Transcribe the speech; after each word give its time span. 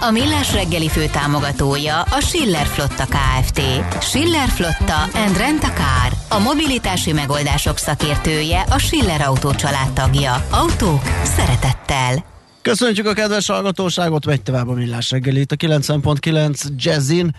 A 0.00 0.10
Millás 0.10 0.52
reggeli 0.52 0.88
fő 0.88 1.06
támogatója 1.06 2.02
a 2.02 2.20
Schiller 2.20 2.66
Flotta 2.66 3.04
KFT. 3.04 3.60
Schiller 4.02 4.48
Flotta 4.48 5.02
and 5.02 5.36
Rent 5.36 5.62
a 5.62 5.72
Car. 5.72 6.12
A 6.28 6.38
mobilitási 6.38 7.12
megoldások 7.12 7.78
szakértője 7.78 8.60
a 8.60 8.78
Schiller 8.78 9.20
Autó 9.20 9.52
tagja. 9.94 10.46
Autók 10.50 11.02
szeretettel. 11.22 12.24
Köszönjük 12.62 13.06
a 13.06 13.12
kedves 13.12 13.46
hallgatóságot, 13.46 14.26
megy 14.26 14.42
tovább 14.42 14.68
a 14.68 14.72
Millás 14.72 15.10
reggeli 15.10 15.40
itt 15.40 15.52
a 15.52 15.56
90.9 15.56 16.66
Jazzin. 16.76 17.34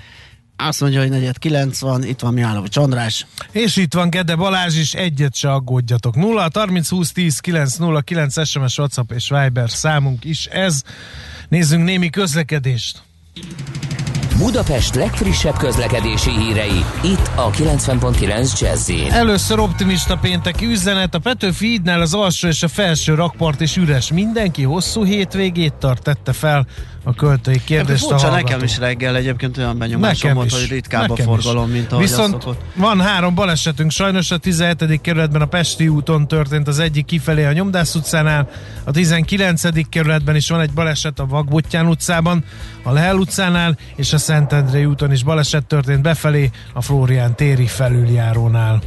Azt 0.55 0.81
mondja, 0.81 0.99
hogy 0.99 1.09
negyed 1.09 1.37
90, 1.37 2.03
itt 2.03 2.19
van 2.19 2.33
Mihálovics 2.33 2.77
András. 2.77 3.25
És 3.51 3.75
itt 3.75 3.93
van 3.93 4.09
Gede 4.09 4.35
Balázs 4.35 4.77
is, 4.77 4.93
egyet 4.93 5.35
se 5.35 5.51
aggódjatok. 5.51 6.15
0 6.15 6.49
30 6.53 6.89
20 6.89 7.11
10 7.11 7.39
9 7.39 7.75
0 7.75 8.01
9 8.01 8.47
SMS, 8.47 8.77
WhatsApp 8.77 9.11
és 9.11 9.29
Viber 9.29 9.69
számunk 9.69 10.25
is 10.25 10.45
ez. 10.45 10.81
Nézzünk 11.49 11.83
némi 11.83 12.09
közlekedést. 12.09 13.01
Budapest 14.37 14.95
legfrissebb 14.95 15.57
közlekedési 15.57 16.29
hírei, 16.29 16.83
itt 17.03 17.31
a 17.35 17.49
90.9 17.49 18.59
jazz 18.59 18.91
Először 19.09 19.59
optimista 19.59 20.17
pénteki 20.17 20.65
üzenet, 20.65 21.15
a 21.15 21.19
Petőfi 21.19 21.67
hídnál 21.67 22.01
az 22.01 22.13
alsó 22.13 22.47
és 22.47 22.63
a 22.63 22.67
felső 22.67 23.13
rakpart 23.13 23.61
is 23.61 23.77
üres. 23.77 24.11
Mindenki 24.11 24.63
hosszú 24.63 25.03
hétvégét 25.03 25.73
tart, 25.73 26.03
tette 26.03 26.33
fel 26.33 26.65
a 27.07 27.13
költői 27.13 27.61
kérdést 27.65 28.03
a 28.03 28.07
hallgató. 28.07 28.35
nekem 28.35 28.63
is 28.63 28.77
reggel 28.77 29.15
egyébként 29.15 29.57
olyan 29.57 29.77
benyomásom 29.77 30.33
volt, 30.33 30.51
hogy 30.51 30.67
ritkább 30.69 31.09
a 31.09 31.15
forgalom, 31.15 31.69
mint 31.69 31.91
ahogy 31.91 32.03
Viszont 32.03 32.45
van 32.75 33.01
három 33.01 33.35
balesetünk, 33.35 33.91
sajnos 33.91 34.31
a 34.31 34.37
17. 34.37 35.01
kerületben 35.01 35.41
a 35.41 35.45
Pesti 35.45 35.87
úton 35.87 36.27
történt 36.27 36.67
az 36.67 36.79
egyik 36.79 37.05
kifelé 37.05 37.45
a 37.45 37.51
Nyomdász 37.51 37.95
utcánál, 37.95 38.49
a 38.83 38.91
19. 38.91 39.89
kerületben 39.89 40.35
is 40.35 40.49
van 40.49 40.59
egy 40.59 40.71
baleset 40.71 41.19
a 41.19 41.25
Vagbottyán 41.25 41.87
utcában, 41.87 42.43
a 42.83 42.91
Lehel 42.91 43.15
utcánál 43.15 43.77
és 43.95 44.13
a 44.13 44.17
Szentendrei 44.17 44.85
úton 44.85 45.11
is 45.11 45.23
baleset 45.23 45.65
történt 45.65 46.01
befelé 46.01 46.49
a 46.73 46.81
Flórián 46.81 47.35
téri 47.35 47.67
felüljárónál. 47.67 48.81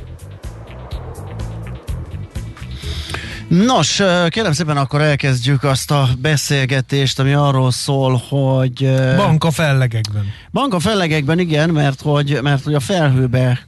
Nos, 3.50 4.02
kérem 4.28 4.52
szépen 4.52 4.76
akkor 4.76 5.00
elkezdjük 5.00 5.64
azt 5.64 5.90
a 5.90 6.08
beszélgetést, 6.18 7.18
ami 7.18 7.32
arról 7.32 7.70
szól, 7.70 8.22
hogy... 8.28 8.90
Bank 9.16 9.44
a 9.44 9.50
fellegekben. 9.50 10.24
Bank 10.52 10.74
a 10.74 10.78
fellegekben, 10.78 11.38
igen, 11.38 11.70
mert 11.70 12.00
hogy, 12.00 12.38
mert 12.42 12.64
hogy 12.64 12.74
a 12.74 12.80
felhőbe 12.80 13.66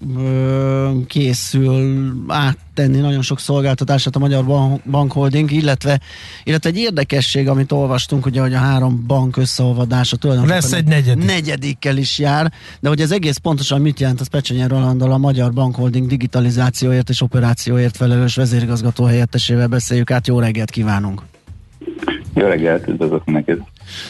készül 1.06 2.12
áttenni 2.74 2.98
nagyon 2.98 3.22
sok 3.22 3.38
szolgáltatását 3.38 4.16
a 4.16 4.18
Magyar 4.18 4.44
Bank 4.90 5.12
Holding, 5.12 5.50
illetve, 5.50 6.00
illetve 6.44 6.70
egy 6.70 6.76
érdekesség, 6.76 7.48
amit 7.48 7.72
olvastunk, 7.72 8.26
ugye, 8.26 8.40
hogy 8.40 8.54
a 8.54 8.58
három 8.58 9.04
bank 9.06 9.36
összeolvadása 9.36 10.16
tulajdonképpen 10.16 10.60
Lesz 10.60 10.72
egy 10.72 10.84
negyedik. 10.84 11.24
negyedikkel 11.24 11.96
is 11.96 12.18
jár, 12.18 12.52
de 12.80 12.88
hogy 12.88 13.00
ez 13.00 13.10
egész 13.10 13.36
pontosan 13.36 13.80
mit 13.80 14.00
jelent, 14.00 14.20
az 14.20 14.28
Pecsenyer 14.28 14.70
Rolandal 14.70 15.12
a 15.12 15.18
Magyar 15.18 15.52
Bank 15.52 15.74
Holding 15.74 16.06
digitalizációért 16.08 17.08
és 17.08 17.22
operációért 17.22 17.96
felelős 17.96 18.34
vezérigazgató 18.34 19.04
helyettesével 19.04 19.66
beszéljük 19.66 20.10
át. 20.10 20.26
Jó 20.26 20.38
reggelt 20.38 20.70
kívánunk! 20.70 21.22
Jó 22.34 22.46
reggelt, 22.46 22.88
üdvözlök 22.88 23.24
neked! 23.24 23.58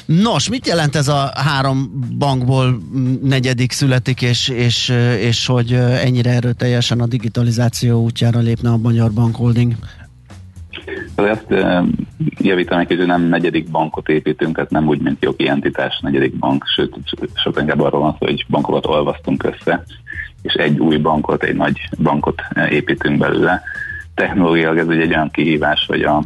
Nos, 0.07 0.49
mit 0.49 0.67
jelent 0.67 0.97
ez 0.97 1.09
a 1.09 1.33
három 1.35 2.07
bankból 2.19 2.79
negyedik 3.23 3.73
születik, 3.73 4.23
és, 4.23 4.49
és, 4.49 4.93
és 5.19 5.47
hogy 5.47 5.73
ennyire 5.73 6.31
erőteljesen 6.31 7.01
a 7.01 7.07
digitalizáció 7.07 8.03
útjára 8.03 8.39
lépne 8.39 8.71
a 8.71 8.77
Magyar 8.77 9.13
Bank 9.13 9.37
Holding? 9.37 9.73
Ezt 11.15 11.47
javítanak, 12.39 12.87
hogy 12.87 13.07
nem 13.07 13.23
negyedik 13.23 13.71
bankot 13.71 14.09
építünk, 14.09 14.59
ez 14.59 14.67
nem 14.69 14.89
úgy, 14.89 15.01
mint 15.01 15.23
jogi 15.23 15.49
entitás 15.49 16.01
negyedik 16.01 16.39
bank, 16.39 16.65
sőt, 16.75 16.97
sokkal 17.35 17.63
inkább 17.63 17.81
arról 17.81 18.01
van 18.01 18.17
szó, 18.19 18.27
hogy 18.27 18.45
bankokat 18.49 18.87
olvasztunk 18.87 19.45
össze, 19.45 19.85
és 20.43 20.53
egy 20.53 20.79
új 20.79 20.97
bankot, 20.97 21.43
egy 21.43 21.57
nagy 21.57 21.89
bankot 22.03 22.43
építünk 22.71 23.19
belőle 23.19 23.63
technológiailag 24.15 24.79
ez 24.79 24.89
egy 24.89 25.09
olyan 25.09 25.31
kihívás, 25.31 25.87
hogy 25.87 26.03
a 26.03 26.23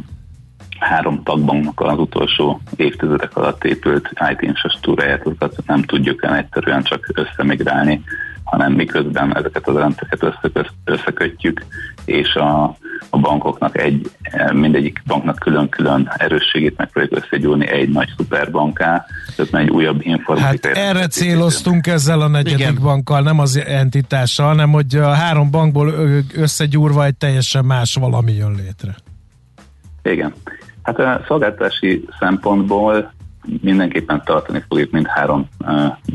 három 0.79 1.23
tagbanknak 1.23 1.81
az 1.81 1.99
utolsó 1.99 2.61
évtizedek 2.75 3.37
alatt 3.37 3.63
épült 3.63 4.09
IT 4.31 4.41
infrastruktúráját, 4.41 5.25
azokat 5.25 5.63
nem 5.65 5.81
tudjuk 5.81 6.23
el 6.23 6.35
egyszerűen 6.35 6.83
csak 6.83 7.09
összemigrálni, 7.13 8.03
hanem 8.43 8.73
miközben 8.73 9.37
ezeket 9.37 9.67
az 9.67 9.75
rendszereket 9.75 10.71
összekötjük, 10.83 11.65
és 12.05 12.35
a, 12.35 12.63
a 13.09 13.19
bankoknak 13.19 13.77
egy, 13.77 14.11
mindegyik 14.53 15.01
banknak 15.05 15.39
külön-külön 15.39 16.11
erősségét 16.17 16.77
meg 16.77 16.89
fogjuk 16.91 17.23
összegyúrni 17.23 17.67
egy 17.67 17.89
nagy 17.89 18.09
szuperbanká, 18.17 19.05
tehát 19.35 19.53
egy 19.53 19.69
újabb 19.69 19.99
informatikai... 20.01 20.75
Hát 20.75 20.89
erre 20.89 21.07
céloztunk 21.07 21.87
ezzel 21.87 22.21
a 22.21 22.27
negyedik 22.27 22.59
Igen. 22.59 22.77
bankkal, 22.81 23.21
nem 23.21 23.39
az 23.39 23.63
entitással, 23.67 24.47
hanem 24.47 24.71
hogy 24.71 24.95
a 24.95 25.13
három 25.13 25.51
bankból 25.51 25.93
összegyúrva 26.33 27.05
egy 27.05 27.15
teljesen 27.15 27.65
más 27.65 27.95
valami 27.95 28.33
jön 28.33 28.55
létre. 28.55 28.95
Igen. 30.03 30.33
Hát 30.87 30.99
a 30.99 31.23
szolgáltási 31.27 32.05
szempontból 32.19 33.11
mindenképpen 33.61 34.21
tartani 34.25 34.63
fogjuk 34.67 34.91
mindhárom 34.91 35.47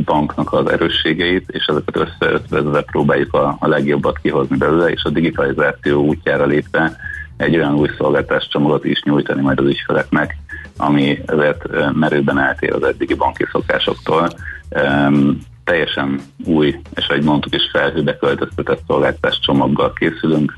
banknak 0.04 0.52
az 0.52 0.70
erősségeit, 0.70 1.50
és 1.50 1.64
ezeket 1.66 1.96
összeötvezve 1.96 2.82
próbáljuk 2.82 3.34
a, 3.34 3.56
a 3.60 3.66
legjobbat 3.66 4.18
kihozni 4.18 4.56
belőle, 4.56 4.90
és 4.90 5.04
a 5.04 5.10
digitalizáció 5.10 6.04
útjára 6.04 6.44
lépve 6.44 6.96
egy 7.36 7.56
olyan 7.56 7.74
új 7.74 7.88
szolgáltáscsomagot 7.98 8.84
is 8.84 9.02
nyújtani 9.02 9.42
majd 9.42 9.58
az 9.58 9.66
ügyfeleknek, 9.66 10.36
ami 10.76 11.18
ezért 11.26 11.92
merőben 11.94 12.38
eltér 12.38 12.72
az 12.74 12.82
eddigi 12.84 13.14
banki 13.14 13.46
szokásoktól. 13.52 14.28
Um, 14.70 15.38
teljesen 15.64 16.20
új, 16.44 16.80
és 16.94 17.08
ahogy 17.08 17.24
mondtuk 17.24 17.54
is, 17.54 17.62
felhőbe 17.72 18.16
költöztetett 18.16 18.82
szolgáltáscsomaggal 18.86 19.92
készülünk, 19.92 20.54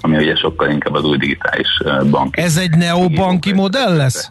ami 0.00 0.16
ugye 0.16 0.36
sokkal 0.36 0.70
inkább 0.70 0.94
az 0.94 1.04
új 1.04 1.16
digitális 1.16 1.82
banki. 2.10 2.40
Ez 2.40 2.56
egy 2.56 2.76
neobanki 2.76 3.52
modell 3.52 3.96
lesz? 3.96 4.30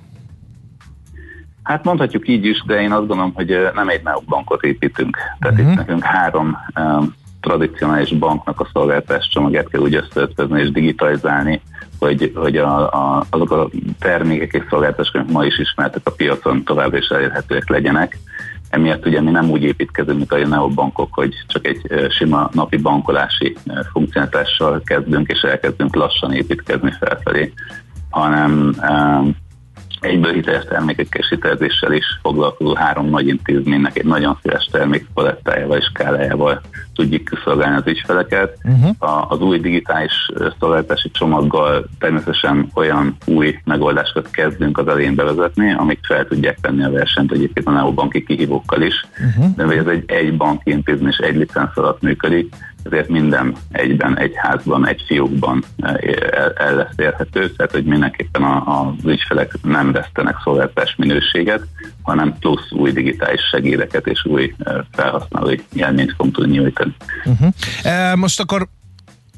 Hát 1.63 1.83
mondhatjuk 1.83 2.27
így 2.27 2.45
is, 2.45 2.63
de 2.65 2.81
én 2.81 2.91
azt 2.91 3.07
gondolom, 3.07 3.33
hogy 3.33 3.57
nem 3.73 3.89
egy 3.89 4.01
bankot 4.25 4.63
építünk. 4.63 5.17
Tehát 5.39 5.59
uh-huh. 5.59 5.59
itt 5.59 5.65
mhm. 5.65 5.77
nekünk 5.77 6.03
három 6.03 6.57
um, 6.79 7.15
tradicionális 7.41 8.09
banknak 8.13 8.59
a 8.59 8.69
szolgáltatás 8.73 9.29
csomagját 9.29 9.69
kell 9.69 9.81
úgy 9.81 9.95
összeötvezni 9.95 10.61
és 10.61 10.71
digitalizálni, 10.71 11.61
hogy, 11.99 12.31
hogy 12.35 12.57
a, 12.57 12.91
a, 12.93 13.25
azok 13.29 13.51
a 13.51 13.69
termékek 13.99 14.53
és 14.53 14.63
szolgáltatások, 14.69 15.15
amik 15.15 15.31
ma 15.31 15.45
is 15.45 15.59
ismertek 15.59 16.01
a 16.03 16.11
piacon 16.11 16.63
tovább 16.63 16.93
is 16.93 17.07
elérhetőek 17.07 17.69
legyenek. 17.69 18.17
Emiatt 18.69 19.05
ugye 19.05 19.21
mi 19.21 19.31
nem 19.31 19.49
úgy 19.49 19.63
építkezünk, 19.63 20.17
mint 20.17 20.31
a 20.31 20.47
neobankok, 20.47 21.13
hogy 21.13 21.33
csak 21.47 21.67
egy 21.67 22.09
sima 22.09 22.49
napi 22.53 22.77
bankolási 22.77 23.57
funkcionálással 23.91 24.81
kezdünk, 24.85 25.27
és 25.29 25.41
elkezdünk 25.41 25.95
lassan 25.95 26.33
építkezni 26.33 26.91
felfelé, 26.99 27.53
hanem 28.09 28.75
egyből 29.99 30.33
hiteles 30.33 30.63
termékekkel 30.63 31.21
és 31.21 31.29
hitelezéssel 31.29 31.93
is 31.93 32.05
foglalkozó 32.21 32.75
három 32.75 33.09
nagy 33.09 33.27
intézménynek 33.27 33.97
egy 33.97 34.05
nagyon 34.05 34.37
széles 34.41 34.69
termékpalettájával 34.71 35.77
és 35.77 35.85
skálájával 35.85 36.61
tudjuk 36.95 37.25
kiszolgálni 37.25 37.75
az 37.75 37.87
ügyfeleket. 37.87 38.57
Uh-huh. 38.63 38.95
A, 38.97 39.25
az 39.29 39.41
új 39.41 39.59
digitális 39.59 40.11
szolgáltási 40.59 41.11
csomaggal 41.11 41.85
természetesen 41.99 42.71
olyan 42.73 43.17
új 43.25 43.59
megoldásokat 43.63 44.31
kezdünk 44.31 44.77
az 44.77 44.87
elején 44.87 45.15
bevezetni, 45.15 45.73
amik 45.73 45.99
fel 46.01 46.27
tudják 46.27 46.57
tenni 46.61 46.83
a 46.83 46.91
versenyt 46.91 47.31
egyébként 47.31 47.67
a 47.67 47.71
neobanki 47.71 48.23
kihívókkal 48.23 48.81
is, 48.81 49.05
uh-huh. 49.19 49.55
de 49.55 49.75
ez 49.75 49.85
egy, 49.85 50.03
egy 50.07 50.37
banki 50.37 50.71
intézmény 50.71 51.11
és 51.11 51.17
egy 51.17 51.35
licensz 51.35 51.77
alatt 51.77 52.01
működik, 52.01 52.53
ezért 52.83 53.09
minden 53.09 53.55
egyben, 53.71 54.17
egy 54.17 54.33
házban, 54.35 54.87
egy 54.87 55.03
fiókban 55.07 55.63
el, 55.81 56.53
el 56.53 56.75
lesz 56.75 56.93
érhető, 56.95 57.49
tehát 57.49 57.71
hogy 57.71 57.83
mindenképpen 57.85 58.43
a, 58.43 58.81
az 58.81 59.05
ügyfelek 59.05 59.53
nem 59.61 59.91
vesztenek 59.91 60.35
szolgáltatás 60.43 60.95
minőséget, 60.95 61.61
hanem 62.01 62.35
plusz 62.39 62.71
új 62.71 62.91
digitális 62.91 63.41
segédeket 63.51 64.07
és 64.07 64.25
új 64.25 64.55
felhasználói 64.91 65.55
élményt 65.73 66.13
fogunk 66.17 66.35
tudni 66.35 66.57
nyújtani. 66.57 66.95
Uh-huh. 67.25 67.53
E, 67.83 68.15
most 68.15 68.39
akkor 68.39 68.67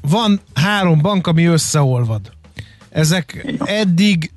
van 0.08 0.40
három 0.54 1.00
bank, 1.00 1.26
ami 1.26 1.44
összeolvad. 1.44 2.20
Ezek 2.90 3.54
eddig 3.58 4.30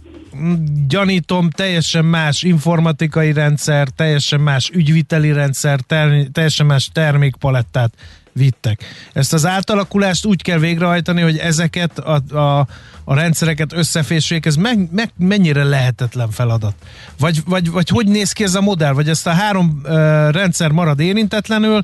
gyanítom 0.88 1.50
teljesen 1.50 2.06
más 2.06 2.44
informatikai 2.44 3.34
rendszer, 3.34 3.88
teljesen 3.88 4.42
más 4.42 4.70
ügyviteli 4.74 5.32
rendszer, 5.32 5.80
ter- 5.80 6.32
teljesen 6.32 6.66
más 6.66 6.90
termékpalettát 6.94 7.94
vittek. 8.38 8.84
Ezt 9.14 9.34
az 9.34 9.46
átalakulást 9.46 10.26
úgy 10.26 10.42
kell 10.42 10.58
végrehajtani, 10.58 11.22
hogy 11.22 11.38
ezeket 11.38 12.00
a, 12.00 12.36
a, 12.38 12.68
a 13.04 13.14
rendszereket 13.14 13.74
összeféssék, 13.74 14.46
ez 14.46 14.56
meg, 14.56 14.90
meg, 14.92 15.12
mennyire 15.18 15.64
lehetetlen 15.64 16.30
feladat? 16.30 16.74
Vagy, 17.20 17.42
vagy, 17.46 17.72
vagy 17.72 17.90
hogy 17.90 18.08
néz 18.08 18.32
ki 18.32 18.44
ez 18.44 18.56
a 18.56 18.62
modell? 18.62 18.94
Vagy 18.94 19.10
ezt 19.10 19.28
a 19.28 19.32
három 19.32 19.82
uh, 19.84 19.92
rendszer 20.32 20.72
marad 20.72 21.00
érintetlenül, 21.00 21.82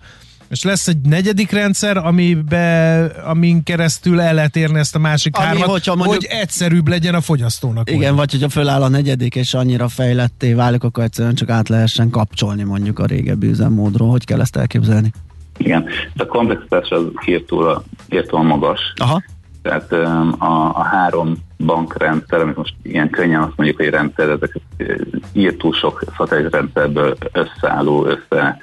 és 0.50 0.64
lesz 0.64 0.88
egy 0.88 0.98
negyedik 1.02 1.52
rendszer, 1.52 1.98
amibe, 1.98 3.04
amin 3.04 3.64
keresztül 3.64 4.22
el 4.22 4.34
lehet 4.34 4.56
érni 4.56 4.80
ezt 4.80 4.96
a 4.96 5.00
másik 5.00 5.36
Ami, 5.36 5.46
hármat, 5.46 5.86
mondjuk, 5.86 6.08
hogy 6.08 6.28
egyszerűbb 6.30 6.88
legyen 6.88 7.16
a 7.16 7.22
fogyasztónak. 7.22 7.90
Igen, 7.90 8.00
mondjuk. 8.00 8.18
vagy 8.18 8.32
hogyha 8.32 8.50
föláll 8.50 8.82
a 8.82 8.88
negyedik, 8.88 9.36
és 9.36 9.54
annyira 9.54 9.88
fejletté 9.88 10.54
válik, 10.54 10.84
akkor 10.84 11.04
egyszerűen 11.04 11.36
csak 11.36 11.50
át 11.50 11.70
lehessen 11.70 12.10
kapcsolni 12.10 12.64
mondjuk 12.64 13.00
a 13.00 13.06
régebbi 13.06 13.48
üzemmódról. 13.48 14.10
Hogy 14.10 14.26
kell 14.26 14.42
ezt 14.42 14.56
elképzelni? 14.56 15.12
Igen, 15.64 15.86
a 16.18 16.26
komplexitás 16.26 16.90
az 16.90 17.04
hirtelen 17.26 18.46
magas. 18.46 18.94
Aha. 18.96 19.22
Tehát 19.62 19.92
a, 19.92 20.72
a 20.74 20.84
három 20.84 21.34
bankrendszer, 21.58 22.42
amit 22.42 22.56
most 22.56 22.74
ilyen 22.82 23.10
könnyen 23.10 23.42
azt 23.42 23.56
mondjuk, 23.56 23.80
hogy 23.80 23.90
rendszer, 23.90 24.30
ezeket 24.30 24.62
írtó 25.34 25.72
sok 25.72 26.04
szatellitrendszerből 26.18 27.18
összeálló, 27.32 28.06
össze 28.06 28.58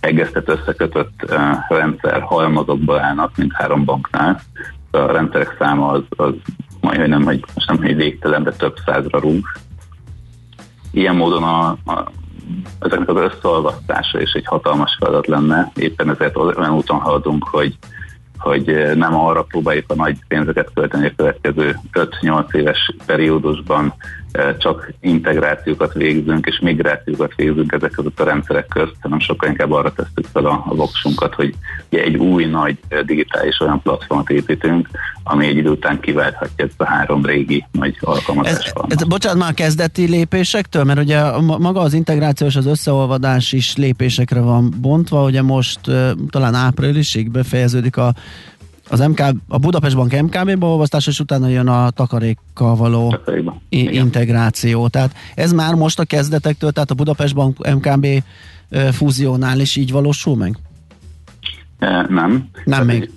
egeztet 0.00 0.48
összekötött 0.48 1.34
rendszer 1.68 2.20
halmazokból 2.20 2.98
állnak, 3.00 3.36
mint 3.36 3.52
három 3.52 3.84
banknál. 3.84 4.40
A 4.90 5.12
rendszerek 5.12 5.56
száma 5.58 5.88
az, 5.88 6.02
az 6.08 6.34
majd 6.80 7.08
nem, 7.08 7.22
hogy 7.22 7.44
most 7.54 7.68
nem, 7.68 7.76
hogy 7.76 7.96
végtelen, 7.96 8.42
de 8.42 8.52
több 8.52 8.76
százra 8.84 9.18
rúg. 9.18 9.44
Ilyen 10.90 11.16
módon 11.16 11.42
a, 11.42 11.68
a 11.68 12.10
ezeknek 12.80 13.08
az 13.08 13.32
összeolvasztása 13.32 14.20
is 14.20 14.32
egy 14.32 14.46
hatalmas 14.46 14.96
feladat 14.98 15.26
lenne, 15.26 15.72
éppen 15.76 16.10
ezért 16.10 16.36
olyan 16.36 16.74
úton 16.74 16.98
haladunk, 16.98 17.48
hogy 17.48 17.78
hogy 18.38 18.94
nem 18.94 19.14
arra 19.14 19.42
próbáljuk 19.42 19.84
a 19.88 19.94
nagy 19.94 20.18
pénzeket 20.28 20.70
költeni 20.74 21.06
a 21.06 21.12
következő 21.16 21.78
5-8 21.92 22.54
éves 22.54 22.94
periódusban, 23.06 23.94
csak 24.58 24.92
integrációkat 25.00 25.92
végzünk 25.92 26.46
és 26.46 26.58
migrációkat 26.58 27.34
végzünk 27.34 27.72
ezek 27.72 27.90
között 27.90 28.20
a 28.20 28.24
rendszerek 28.24 28.66
közt, 28.66 28.96
hanem 29.00 29.20
sokkal 29.20 29.48
inkább 29.48 29.72
arra 29.72 29.92
tesszük 29.92 30.26
fel 30.32 30.46
a, 30.46 30.64
a 30.68 30.74
voksunkat, 30.74 31.34
hogy 31.34 31.54
egy 31.88 32.16
új 32.16 32.44
nagy 32.44 32.78
digitális 33.04 33.60
olyan 33.60 33.82
platformot 33.82 34.30
építünk, 34.30 34.88
ami 35.22 35.46
egy 35.46 35.56
idő 35.56 35.70
után 35.70 36.00
kiválthatja 36.00 36.64
ezt 36.64 36.80
a 36.80 36.84
három 36.84 37.24
régi 37.24 37.64
nagy 37.72 37.96
alkalmazást. 38.00 38.72
Ez, 38.88 39.00
ez, 39.00 39.04
bocsánat, 39.04 39.38
már 39.38 39.54
kezdeti 39.54 40.06
lépésektől, 40.06 40.84
mert 40.84 40.98
ugye 40.98 41.40
maga 41.40 41.80
az 41.80 41.92
integráció 41.94 42.46
és 42.46 42.56
az 42.56 42.66
összeolvadás 42.66 43.52
is 43.52 43.76
lépésekre 43.76 44.40
van 44.40 44.74
bontva, 44.80 45.22
ugye 45.22 45.42
most 45.42 45.80
talán 46.30 46.54
áprilisig 46.54 47.30
befejeződik 47.30 47.96
a 47.96 48.14
az 48.88 49.00
MK, 49.00 49.20
a 49.48 49.58
Budapest 49.58 49.96
Bank 49.96 50.20
MKB-ba 50.20 50.66
olvasztás, 50.66 51.06
és 51.06 51.20
utána 51.20 51.48
jön 51.48 51.68
a 51.68 51.90
takarékkal 51.90 52.76
való 52.76 53.16
i- 53.68 53.94
integráció. 53.94 54.88
Tehát 54.88 55.14
ez 55.34 55.52
már 55.52 55.74
most 55.74 55.98
a 55.98 56.04
kezdetektől, 56.04 56.70
tehát 56.72 56.90
a 56.90 56.94
Budapest 56.94 57.34
Bank 57.34 57.74
MKB 57.74 58.06
fúziónál 58.92 59.60
is 59.60 59.76
így 59.76 59.92
valósul 59.92 60.36
meg? 60.36 60.58
Nem. 61.78 62.08
Nem 62.08 62.48
tehát 62.64 62.84
még. 62.84 63.10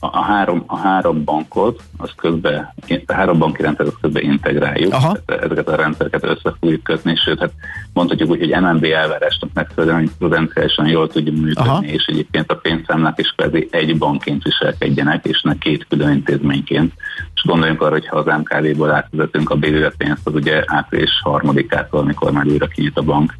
A, 0.00 0.06
a, 0.06 0.22
három, 0.22 0.64
a 0.66 0.76
három 0.76 1.24
bankot, 1.24 1.82
az 1.96 2.10
közben, 2.16 2.74
a 3.06 3.12
három 3.12 3.38
banki 3.38 3.62
rendszer, 3.62 3.86
az 3.86 3.94
közben 4.00 4.22
integráljuk. 4.22 4.92
Aha. 4.92 5.16
Ezeket 5.26 5.68
a 5.68 5.76
rendszereket 5.76 6.24
össze 6.24 6.54
fogjuk 6.60 6.82
kötni, 6.82 7.16
sőt, 7.16 7.40
hát 7.40 7.52
mondhatjuk 7.92 8.30
úgy, 8.30 8.38
hogy 8.38 8.62
MNB 8.62 8.84
elvárásnak 8.84 9.50
megfelelően, 9.54 9.98
hogy 9.98 10.10
prudenciálisan 10.18 10.86
jól 10.86 11.08
tudjunk 11.08 11.40
működni, 11.42 11.70
Aha. 11.70 11.82
és 11.82 12.04
egyébként 12.06 12.52
a 12.52 12.56
pénzszámlák 12.56 13.18
is 13.18 13.34
kvázi 13.36 13.68
egy 13.70 13.98
bankként 13.98 14.42
viselkedjenek, 14.42 15.24
és 15.24 15.42
ne 15.42 15.58
két 15.58 15.86
külön 15.88 16.12
intézményként. 16.12 16.92
És 17.34 17.42
gondoljunk 17.44 17.82
arra, 17.82 17.92
hogy 17.92 18.06
ha 18.06 18.16
az 18.16 18.38
MKV-ból 18.38 18.90
átvezetünk 18.90 19.50
a 19.50 19.56
BVV 19.56 19.86
pénzt, 19.96 20.26
az 20.26 20.34
ugye 20.34 20.62
április 20.66 21.20
harmadikától, 21.22 22.00
amikor 22.00 22.32
már 22.32 22.46
újra 22.46 22.66
kinyit 22.66 22.98
a 22.98 23.02
bank, 23.02 23.34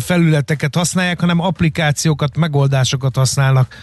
felületeket 0.00 0.74
használják, 0.74 1.20
hanem 1.20 1.40
applikációkat, 1.40 2.36
megoldásokat 2.36 3.16
használnak 3.16 3.74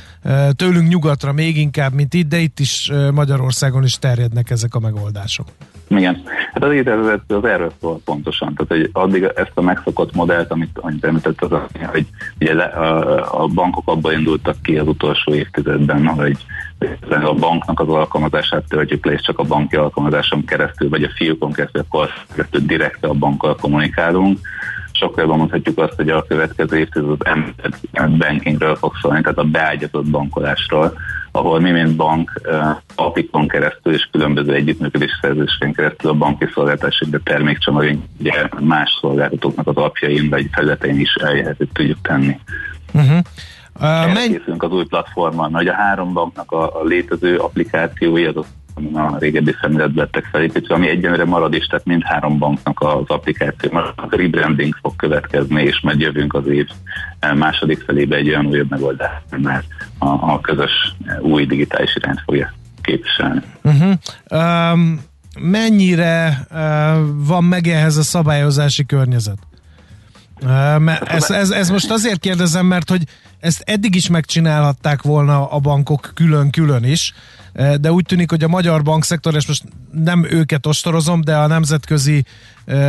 tőlünk 0.56 0.88
nyugatra 0.88 1.31
még 1.31 1.57
inkább, 1.57 1.94
mint 1.94 2.13
itt, 2.13 2.28
de 2.28 2.38
itt 2.38 2.60
is 2.60 2.92
Magyarországon 3.13 3.84
is 3.84 4.00
terjednek 4.00 4.50
ezek 4.50 4.76
a 4.76 4.80
megoldások. 4.80 5.47
Igen, 5.90 6.23
hát 6.54 6.64
az 6.64 6.71
az, 6.85 7.35
az 7.35 7.45
erről 7.45 7.71
szól 7.81 8.00
pontosan. 8.06 8.54
Tehát, 8.54 8.83
hogy 8.83 8.90
addig 8.94 9.23
ezt 9.23 9.52
a 9.54 9.61
megszokott 9.61 10.16
modellt, 10.16 10.52
amit, 10.52 10.80
amit 10.81 11.06
említett, 11.06 11.42
az, 11.42 11.59
hogy 11.85 12.06
ugye 12.40 12.54
a, 12.54 13.44
a 13.44 13.47
bankok 13.47 13.88
abban 13.88 14.14
indultak 14.14 14.61
ki 14.61 14.78
az 14.78 14.88
utolsó 14.88 15.33
évtizedben, 15.33 16.06
hogy 16.07 16.38
a 17.09 17.33
banknak 17.33 17.80
az 17.80 17.88
alkalmazását 17.88 18.64
töltjük 18.68 19.06
le, 19.06 19.11
és 19.11 19.21
csak 19.21 19.40
a 19.40 19.44
banki 19.44 19.76
alkalmazáson 19.76 20.45
keresztül, 20.45 20.90
vagy 20.90 21.04
a 21.04 21.11
fiúkon 21.16 21.52
keresztül, 21.52 21.81
akkor 21.81 22.09
keresztül 22.33 22.61
direkt 22.61 23.06
a 23.06 23.14
bankkal 23.14 23.56
kommunikálunk. 23.56 24.40
Sokkal 24.99 25.23
jobban 25.23 25.37
mondhatjuk 25.37 25.77
azt, 25.80 25.94
hogy 25.95 26.09
a 26.09 26.25
következő 26.27 26.77
évtized 26.77 27.09
az 27.09 27.25
embedded 27.25 28.18
bankingről 28.18 28.75
fog 28.75 28.94
szólni, 29.01 29.21
tehát 29.21 29.37
a 29.37 29.44
beágyazott 29.44 30.09
bankolásról, 30.09 30.94
ahol 31.31 31.59
mi, 31.59 31.71
mint 31.71 31.95
bank, 31.95 32.42
apikon 32.95 33.47
keresztül 33.47 33.94
és 33.94 34.07
különböző 34.11 34.54
együttműködés 34.54 35.19
szerzéseken 35.21 35.73
keresztül 35.73 36.09
a 36.09 36.13
banki 36.13 36.45
szolgáltatások, 36.54 37.09
de 37.09 37.19
termékcsomagunk 37.23 38.04
ugye 38.19 38.49
más 38.59 38.97
szolgáltatóknak 39.01 39.68
az 39.68 39.75
apjain 39.75 40.30
vagy 40.30 40.47
felületein 40.51 40.99
is 40.99 41.13
elérhetőt 41.13 41.73
tudjuk 41.73 42.01
tenni. 42.01 42.39
Uh-huh. 42.94 43.18
Uh, 43.80 44.13
menj... 44.13 44.27
készülünk 44.27 44.63
az 44.63 44.71
új 44.71 44.85
platformon, 44.85 45.54
hogy 45.54 45.68
a 45.68 45.73
három 45.73 46.13
banknak 46.13 46.51
a, 46.51 46.81
a 46.81 46.83
létező 46.83 47.37
applikációi, 47.37 48.25
azok 48.25 48.45
a 48.94 49.18
régebbi 49.19 49.56
szemléletbe 49.62 50.02
lettek 50.02 50.28
felépítve, 50.31 50.76
ami 50.76 50.90
egyenlőre 50.90 51.26
marad 51.26 51.54
is, 51.54 51.66
tehát 51.66 51.86
mindhárom 51.86 52.38
banknak 52.38 52.80
az 52.80 53.07
applikáció. 53.07 53.72
Most 53.72 53.94
a 53.96 54.07
rebranding 54.10 54.78
fog 54.81 54.96
következni, 54.96 55.64
és 55.64 55.80
majd 55.81 56.00
jövünk 56.00 56.34
az 56.34 56.48
év 56.48 56.68
második 57.36 57.84
felébe 57.84 58.16
egy 58.16 58.30
olyan 58.30 58.46
újabb 58.46 58.69
megoldás, 58.69 59.22
mert 59.38 59.66
a, 59.98 60.07
a 60.07 60.40
közös 60.42 60.96
új 61.22 61.46
digitális 61.46 61.96
irányt 61.96 62.22
fogja 62.26 62.54
képviselni. 62.81 63.42
Uh-huh. 63.64 63.94
Um, 64.72 65.02
mennyire 65.40 66.48
uh, 66.52 66.57
van 67.16 67.44
meg 67.44 67.68
ehhez 67.68 67.98
a 67.98 68.04
szabályozási 68.04 68.86
környezet? 68.86 69.38
Ez, 71.06 71.30
ez, 71.30 71.50
ez 71.50 71.69
most 71.69 71.92
azért 71.92 72.19
kérdezem, 72.19 72.66
mert 72.66 72.90
hogy 72.90 73.04
ezt 73.40 73.62
eddig 73.66 73.96
is 73.96 74.10
megcsinálhatták 74.10 75.02
volna 75.02 75.50
a 75.50 75.60
bankok 75.60 76.12
külön-külön 76.14 76.84
is, 76.84 77.14
de 77.80 77.92
úgy 77.92 78.06
tűnik, 78.06 78.30
hogy 78.30 78.44
a 78.44 78.47
magyar 78.47 78.83
bankszektor, 78.83 79.35
és 79.35 79.47
most 79.47 79.64
nem 79.92 80.26
őket 80.30 80.66
ostorozom, 80.66 81.21
de 81.21 81.35
a 81.35 81.47
nemzetközi 81.47 82.26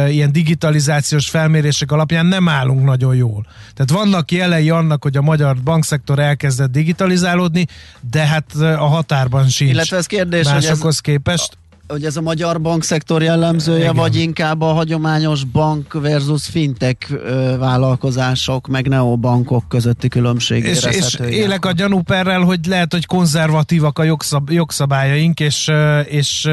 ilyen 0.08 0.32
digitalizációs 0.32 1.28
felmérések 1.28 1.92
alapján 1.92 2.26
nem 2.26 2.48
állunk 2.48 2.84
nagyon 2.84 3.14
jól. 3.14 3.46
Tehát 3.74 3.90
vannak 3.90 4.30
jelei 4.30 4.70
annak, 4.70 5.02
hogy 5.02 5.16
a 5.16 5.22
magyar 5.22 5.56
bankszektor 5.62 6.18
elkezdett 6.18 6.70
digitalizálódni, 6.70 7.66
de 8.10 8.26
hát 8.26 8.54
a 8.54 8.86
határban 8.86 9.48
sincs. 9.48 9.70
Illetve 9.70 9.96
ez 9.96 10.06
kérdés, 10.06 10.44
másokhoz 10.44 10.80
hogy 10.80 10.88
ez, 10.88 11.00
képest 11.00 11.58
hogy 11.88 12.04
ez 12.04 12.16
a 12.16 12.20
magyar 12.20 12.60
bankszektor 12.60 13.22
jellemzője, 13.22 13.78
Igen. 13.78 13.94
vagy 13.94 14.16
inkább 14.16 14.60
a 14.60 14.72
hagyományos 14.72 15.44
bank 15.44 15.92
versus 15.92 16.46
fintech 16.46 17.12
vállalkozások, 17.58 18.66
meg 18.66 18.88
neobankok 18.88 19.68
közötti 19.68 20.08
különbség 20.08 20.64
és, 20.64 20.84
és 20.84 21.20
élek 21.30 21.64
a 21.64 21.72
gyanúperrel, 21.72 22.40
hogy 22.40 22.66
lehet, 22.66 22.92
hogy 22.92 23.06
konzervatívak 23.06 23.98
a 23.98 24.02
jogszab, 24.02 24.50
jogszabályaink, 24.50 25.40
és, 25.40 25.70
és, 26.04 26.50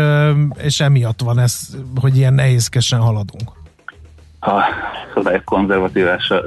és 0.58 0.80
emiatt 0.80 1.22
van 1.22 1.40
ez, 1.40 1.60
hogy 2.02 2.18
ilyen 2.18 2.34
nehézkesen 2.34 3.00
haladunk. 3.00 3.52
A 4.40 4.62
szabályok 5.14 5.44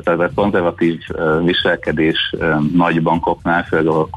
tehát 0.05 0.31
konzervatív 0.35 0.99
viselkedés 1.45 2.35
nagy 2.75 3.03
bankoknál, 3.03 3.65
főleg 3.65 3.87
a 3.87 4.09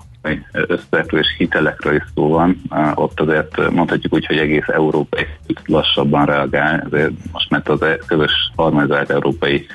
összetekről 0.52 1.20
és 1.20 1.36
hitelekről 1.38 1.96
is 1.96 2.04
szó 2.16 2.30
van. 2.30 2.62
Ott 2.96 3.20
azért 3.20 3.70
mondhatjuk 3.72 4.14
úgy, 4.14 4.26
hogy 4.26 4.38
egész 4.38 4.68
európai 4.68 5.26
lassabban 5.66 6.26
reagál, 6.26 6.88
ezért 6.92 7.12
most 7.32 7.50
mert 7.50 7.70
az 7.70 7.80
közös 8.08 8.52
harmonizált 8.56 9.10
európai 9.10 9.66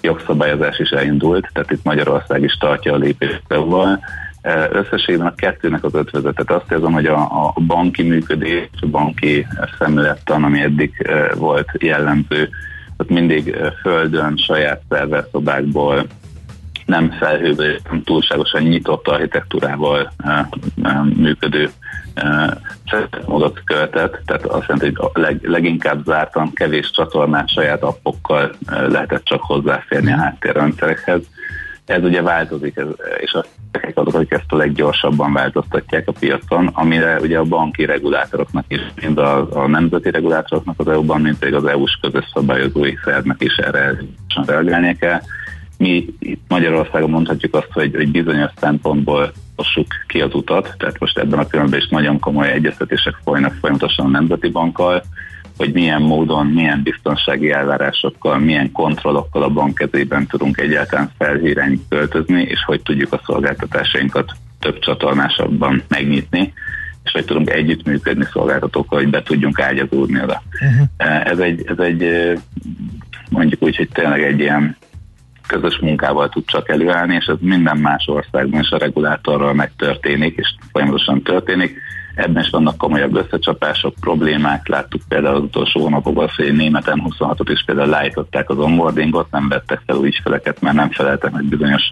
jogszabályozás 0.00 0.78
is 0.78 0.90
elindult, 0.90 1.50
tehát 1.52 1.70
itt 1.70 1.84
Magyarország 1.84 2.42
is 2.42 2.56
tartja 2.56 2.92
a 2.92 2.96
lépést 2.96 3.42
val 3.48 4.00
Összességében 4.70 5.26
a 5.26 5.34
kettőnek 5.34 5.84
az 5.84 5.94
ötvezetet. 5.94 6.50
Azt 6.50 6.72
érzem, 6.72 6.92
hogy 6.92 7.06
a, 7.06 7.20
a 7.54 7.60
banki 7.66 8.02
működés, 8.02 8.68
a 8.80 8.86
banki 8.86 9.46
szemlélettan, 9.78 10.44
ami 10.44 10.60
eddig 10.60 11.10
volt 11.34 11.70
jellemző, 11.78 12.48
ott 12.96 13.08
mindig 13.08 13.56
földön, 13.80 14.36
saját 14.36 14.82
szerverszobákból 14.88 16.06
nem 16.86 17.10
felhőből, 17.10 17.78
nem 17.90 18.02
túlságosan 18.02 18.62
nyitott 18.62 19.08
architektúrával 19.08 20.12
e, 20.24 20.48
e, 20.82 21.02
működő 21.16 21.70
e, 22.14 22.58
módot 23.26 23.60
követett, 23.64 24.22
tehát 24.24 24.44
azt 24.44 24.66
jelenti, 24.68 24.92
hogy 24.94 25.22
leg, 25.22 25.38
leginkább 25.42 26.04
zártan, 26.04 26.52
kevés 26.52 26.90
csatornát 26.90 27.48
saját 27.48 27.82
appokkal 27.82 28.54
lehetett 28.66 29.24
csak 29.24 29.42
hozzáférni 29.42 30.12
a 30.12 30.16
háttérrendszerekhez. 30.16 31.20
Ez 31.86 32.02
ugye 32.02 32.22
változik, 32.22 32.76
ez, 32.76 32.86
és 33.18 33.32
a 33.32 33.44
azok, 33.94 34.14
akik 34.14 34.32
ezt 34.32 34.52
a 34.52 34.56
leggyorsabban 34.56 35.32
változtatják 35.32 36.08
a 36.08 36.12
piacon, 36.12 36.66
amire 36.72 37.18
ugye 37.20 37.38
a 37.38 37.44
banki 37.44 37.84
regulátoroknak 37.84 38.64
is, 38.68 38.80
mind 39.00 39.18
a, 39.18 39.62
a 39.62 39.66
nemzeti 39.66 40.10
regulátoroknak 40.10 40.74
az 40.78 40.88
EU-ban, 40.88 41.20
mint 41.20 41.38
pedig 41.38 41.54
az 41.54 41.64
EU-s 41.64 41.98
közös 42.00 42.24
szabályozói 42.34 42.94
szervnek 43.04 43.42
is 43.42 43.56
erre 43.56 43.98
reagálnia 44.46 44.94
kell 44.94 45.20
mi 45.78 46.06
itt 46.18 46.40
Magyarországon 46.48 47.10
mondhatjuk 47.10 47.54
azt, 47.54 47.72
hogy, 47.72 47.94
hogy 47.94 48.10
bizonyos 48.10 48.50
szempontból 48.60 49.32
hossuk 49.56 49.86
ki 50.06 50.20
az 50.20 50.34
utat, 50.34 50.74
tehát 50.78 50.98
most 50.98 51.18
ebben 51.18 51.38
a 51.38 51.44
pillanatban 51.44 51.80
is 51.80 51.88
nagyon 51.88 52.18
komoly 52.18 52.52
egyeztetések 52.52 53.14
folynak 53.24 53.54
folyamatosan 53.60 54.06
a 54.06 54.08
Nemzeti 54.08 54.48
Bankkal, 54.48 55.02
hogy 55.56 55.72
milyen 55.72 56.02
módon, 56.02 56.46
milyen 56.46 56.82
biztonsági 56.82 57.50
elvárásokkal, 57.50 58.38
milyen 58.38 58.72
kontrollokkal 58.72 59.42
a 59.42 59.48
bank 59.48 59.74
kezében 59.74 60.26
tudunk 60.26 60.58
egyáltalán 60.58 61.10
felhírányt 61.18 61.80
költözni, 61.88 62.42
és 62.42 62.64
hogy 62.64 62.82
tudjuk 62.82 63.12
a 63.12 63.20
szolgáltatásainkat 63.24 64.32
több 64.58 64.78
csatornásabban 64.78 65.82
megnyitni, 65.88 66.52
és 67.04 67.12
hogy 67.12 67.24
tudunk 67.24 67.50
együttműködni 67.50 68.24
szolgáltatókkal, 68.32 68.98
hogy 68.98 69.10
be 69.10 69.22
tudjunk 69.22 69.60
ágyazódni 69.60 70.22
oda. 70.22 70.42
Uh-huh. 70.60 71.30
Ez, 71.30 71.38
egy, 71.38 71.64
ez 71.66 71.78
egy 71.78 72.32
mondjuk 73.30 73.62
úgy, 73.62 73.76
hogy 73.76 73.88
tényleg 73.92 74.22
egy 74.22 74.40
ilyen 74.40 74.76
közös 75.46 75.78
munkával 75.78 76.28
tud 76.28 76.44
csak 76.46 76.68
előállni, 76.68 77.14
és 77.14 77.24
ez 77.24 77.36
minden 77.40 77.76
más 77.76 78.06
országban 78.06 78.60
is 78.60 78.70
a 78.70 78.78
regulátorral 78.78 79.54
megtörténik, 79.54 80.36
és 80.36 80.54
folyamatosan 80.72 81.22
történik. 81.22 81.78
Ebben 82.14 82.42
is 82.42 82.50
vannak 82.50 82.76
komolyabb 82.76 83.16
összecsapások, 83.16 83.94
problémák. 84.00 84.68
Láttuk 84.68 85.00
például 85.08 85.36
az 85.36 85.42
utolsó 85.42 85.80
hónapokban, 85.80 86.30
hogy 86.36 86.52
németen 86.52 87.02
26-ot 87.04 87.48
is 87.50 87.62
például 87.66 87.88
lájtották 87.88 88.50
az 88.50 88.58
onboardingot, 88.58 89.30
nem 89.30 89.48
vettek 89.48 89.82
fel 89.86 89.96
új 89.96 90.06
ügyfeleket, 90.06 90.60
mert 90.60 90.76
nem 90.76 90.90
feleltek 90.90 91.32
meg 91.32 91.44
bizonyos 91.44 91.82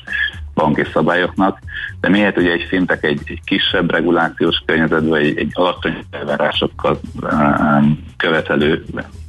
banki 0.55 0.83
szabályoknak, 0.93 1.59
de 2.01 2.09
miért 2.09 2.39
ugye 2.39 2.53
egy 2.53 2.67
fintek 2.69 3.05
egy, 3.05 3.21
egy 3.25 3.41
kisebb 3.45 3.91
regulációs 3.91 4.63
környezetben, 4.67 5.21
egy, 5.21 5.39
egy 5.39 5.51
alacsony 5.53 6.05
elvárásokkal 6.11 7.01
um, 7.21 8.05
követelő 8.17 8.85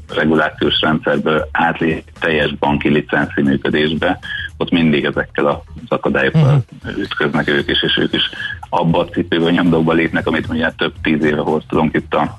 regulációs 0.07 0.81
rendszerből 0.81 1.50
átlép 1.51 2.03
teljes 2.19 2.53
banki 2.53 2.89
licenci 2.89 3.41
működésbe, 3.41 4.19
ott 4.57 4.71
mindig 4.71 5.05
ezekkel 5.05 5.45
az 5.45 5.57
akadályokkal 5.88 6.63
uh-huh. 6.83 7.01
ütköznek 7.01 7.47
ők 7.47 7.69
is, 7.69 7.83
és 7.83 7.97
ők 7.97 8.13
is 8.13 8.29
abba 8.69 9.00
a 9.00 9.05
cipőbe, 9.05 9.51
nyomdokba 9.51 9.93
lépnek, 9.93 10.27
amit 10.27 10.47
ugye 10.50 10.71
több 10.77 10.93
tíz 11.01 11.24
éve 11.24 11.41
hoztunk 11.41 11.93
itt 11.93 12.13
a 12.13 12.38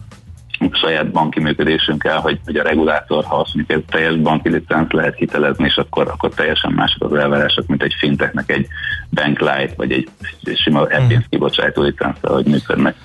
saját 0.73 1.11
banki 1.11 1.40
működésünkkel, 1.40 2.20
hogy, 2.20 2.40
hogy 2.44 2.56
a 2.56 2.62
regulátor, 2.62 3.25
ha 3.25 3.37
azt 3.37 3.54
mondjuk, 3.54 3.78
hogy 3.78 3.90
teljes 3.90 4.16
banki 4.16 4.49
licenc 4.49 4.92
lehet 4.92 5.16
hitelezni, 5.16 5.64
és 5.64 5.76
akkor, 5.76 6.08
akkor 6.08 6.35
teljesen 6.35 6.73
mások 6.73 7.04
az 7.04 7.18
elvárások, 7.18 7.66
mint 7.66 7.82
egy 7.82 7.94
finteknek 7.99 8.50
egy 8.50 8.66
bank 9.11 9.40
light, 9.40 9.76
vagy 9.76 9.92
egy, 9.92 10.08
egy 10.42 10.58
sima 10.58 10.87
e 10.88 11.25
kibocsátó 11.28 11.82
licenccel, 11.82 12.32
hogy 12.32 12.46
működnek. 12.46 12.96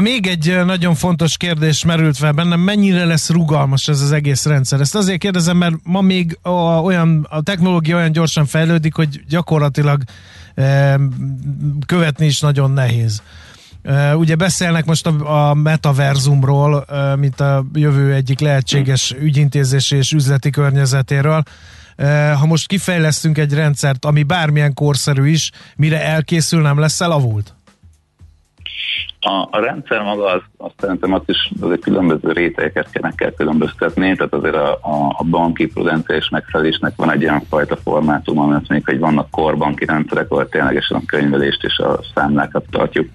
Még 0.00 0.26
egy 0.26 0.64
nagyon 0.64 0.94
fontos 0.94 1.36
kérdés 1.36 1.84
merült 1.84 2.16
fel 2.16 2.32
bennem, 2.32 2.60
mennyire 2.60 3.04
lesz 3.04 3.30
rugalmas 3.30 3.88
ez 3.88 4.00
az 4.00 4.12
egész 4.12 4.44
rendszer? 4.44 4.80
Ezt 4.80 4.94
azért 4.94 5.18
kérdezem, 5.18 5.56
mert 5.56 5.74
ma 5.82 6.00
még 6.00 6.38
a, 6.42 6.50
olyan, 6.50 7.26
a 7.30 7.42
technológia 7.42 7.96
olyan 7.96 8.12
gyorsan 8.12 8.46
fejlődik, 8.46 8.94
hogy 8.94 9.24
gyakorlatilag 9.28 10.02
e, 10.54 11.00
követni 11.86 12.26
is 12.26 12.40
nagyon 12.40 12.70
nehéz. 12.70 13.22
E, 13.82 14.16
ugye 14.16 14.34
beszélnek 14.34 14.84
most 14.84 15.06
a, 15.06 15.48
a 15.48 15.54
metaverzumról, 15.54 16.84
e, 16.84 17.16
mint 17.16 17.40
a 17.40 17.64
jövő 17.72 18.12
egyik 18.12 18.40
lehetséges 18.40 19.14
ügyintézési 19.20 19.96
és 19.96 20.12
üzleti 20.12 20.50
környezetéről. 20.50 21.42
Ha 22.38 22.46
most 22.46 22.66
kifejlesztünk 22.66 23.38
egy 23.38 23.54
rendszert, 23.54 24.04
ami 24.04 24.22
bármilyen 24.22 24.74
korszerű 24.74 25.28
is, 25.28 25.50
mire 25.76 26.04
elkészül, 26.04 26.60
nem 26.60 26.78
lesz 26.78 27.00
elavult? 27.00 27.53
A, 29.20 29.48
a 29.50 29.60
rendszer 29.60 30.02
maga 30.02 30.24
az, 30.24 30.40
azt 30.56 30.74
szerintem 30.78 31.12
azt 31.12 31.28
is 31.28 31.50
azért 31.60 31.80
különböző 31.80 32.32
rétegeket 32.32 32.90
kell, 32.90 33.12
kell 33.14 33.30
különböztetni, 33.30 34.16
tehát 34.16 34.32
azért 34.32 34.54
a, 34.54 34.72
a, 34.72 35.14
a 35.18 35.24
banki 35.24 35.66
prudenciális 35.66 36.28
megfelelésnek 36.28 36.92
van 36.96 37.12
egy 37.12 37.24
olyan 37.24 37.42
fajta 37.48 37.76
formátum, 37.76 38.38
ami 38.38 38.54
azt 38.54 38.68
mondjuk, 38.68 38.90
hogy 38.90 38.98
vannak 38.98 39.30
korbanki 39.30 39.84
rendszerek, 39.84 40.30
ahol 40.30 40.48
ténylegesen 40.48 40.96
a 40.96 41.06
könyvelést 41.06 41.64
és 41.64 41.78
a 41.78 42.00
számlákat 42.14 42.64
tartjuk, 42.70 43.08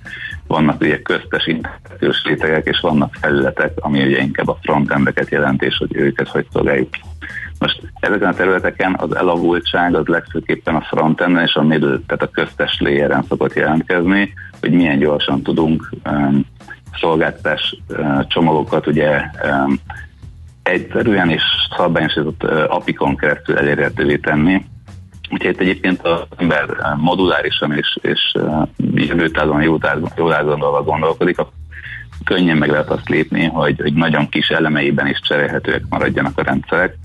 vannak 0.49 0.81
ugye 0.81 1.01
köztes 1.01 1.47
integrációs 1.47 2.23
rétegek, 2.23 2.67
és 2.67 2.79
vannak 2.79 3.13
felületek, 3.21 3.71
ami 3.75 4.05
ugye 4.05 4.21
inkább 4.21 4.47
a 4.47 4.57
frontendeket 4.61 5.29
jelent, 5.29 5.61
és 5.61 5.77
hogy 5.77 5.95
őket 5.95 6.27
hogy 6.27 6.45
szolgáljuk 6.51 6.89
most 7.59 7.81
ezeken 7.99 8.27
a 8.27 8.33
területeken 8.33 8.95
az 8.97 9.15
elavultság 9.15 9.95
az 9.95 10.05
legfőképpen 10.05 10.75
a 10.75 10.81
frontenden 10.81 11.43
és 11.43 11.53
a 11.53 11.63
middle, 11.63 11.99
tehát 12.07 12.23
a 12.23 12.29
köztes 12.31 12.79
layeren 12.79 13.23
szokott 13.27 13.53
jelentkezni, 13.53 14.33
hogy 14.59 14.71
milyen 14.71 14.99
gyorsan 14.99 15.41
tudunk 15.41 15.89
um, 16.05 16.45
szolgáltatás 16.99 17.77
uh, 17.89 18.27
csomagokat 18.27 18.87
ugye 18.87 19.21
um, 19.43 19.79
egyszerűen 20.63 21.29
és 21.29 21.43
szabályosított 21.77 22.43
uh, 22.43 22.63
apikon 22.67 23.17
keresztül 23.17 23.57
elérhetővé 23.57 24.17
tenni. 24.17 24.65
Úgyhogy 25.29 25.51
itt 25.51 25.59
egyébként 25.59 26.01
az 26.01 26.21
ember 26.37 26.69
uh, 26.69 26.97
modulárisan 26.97 27.73
és, 27.73 27.97
és 28.01 28.35
jövőtávon 28.93 29.61
jól 30.15 30.33
átgondolva 30.33 30.83
gondolkodik, 30.83 31.37
könnyen 32.23 32.57
meg 32.57 32.69
lehet 32.69 32.89
azt 32.89 33.09
lépni, 33.09 33.45
hogy, 33.45 33.79
hogy 33.81 33.93
nagyon 33.93 34.29
kis 34.29 34.47
elemeiben 34.47 35.07
is 35.07 35.19
cserélhetőek 35.27 35.81
maradjanak 35.89 36.37
a 36.37 36.43
rendszerek, 36.43 36.97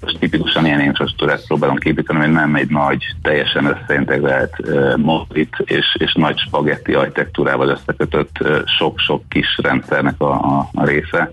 most 0.00 0.18
tipikusan 0.18 0.66
ilyen 0.66 0.80
infrastruktúrát 0.80 1.46
próbálom 1.46 1.76
képíteni, 1.76 2.18
hogy 2.18 2.30
nem 2.30 2.54
egy 2.54 2.70
nagy, 2.70 3.04
teljesen 3.22 3.64
összeintegrált 3.64 4.54
uh, 4.58 4.96
modulit 4.96 5.56
és, 5.64 5.96
és 5.98 6.14
nagy 6.14 6.38
spagetti 6.38 6.94
architektúrával 6.94 7.68
összekötött 7.68 8.36
sok-sok 8.78 9.28
kis 9.28 9.58
rendszernek 9.62 10.20
a, 10.20 10.32
a, 10.32 10.68
a 10.74 10.84
része, 10.84 11.30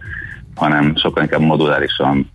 hanem 0.56 0.96
sokkal 0.96 1.24
inkább 1.24 1.42
modulárisan, 1.42 2.32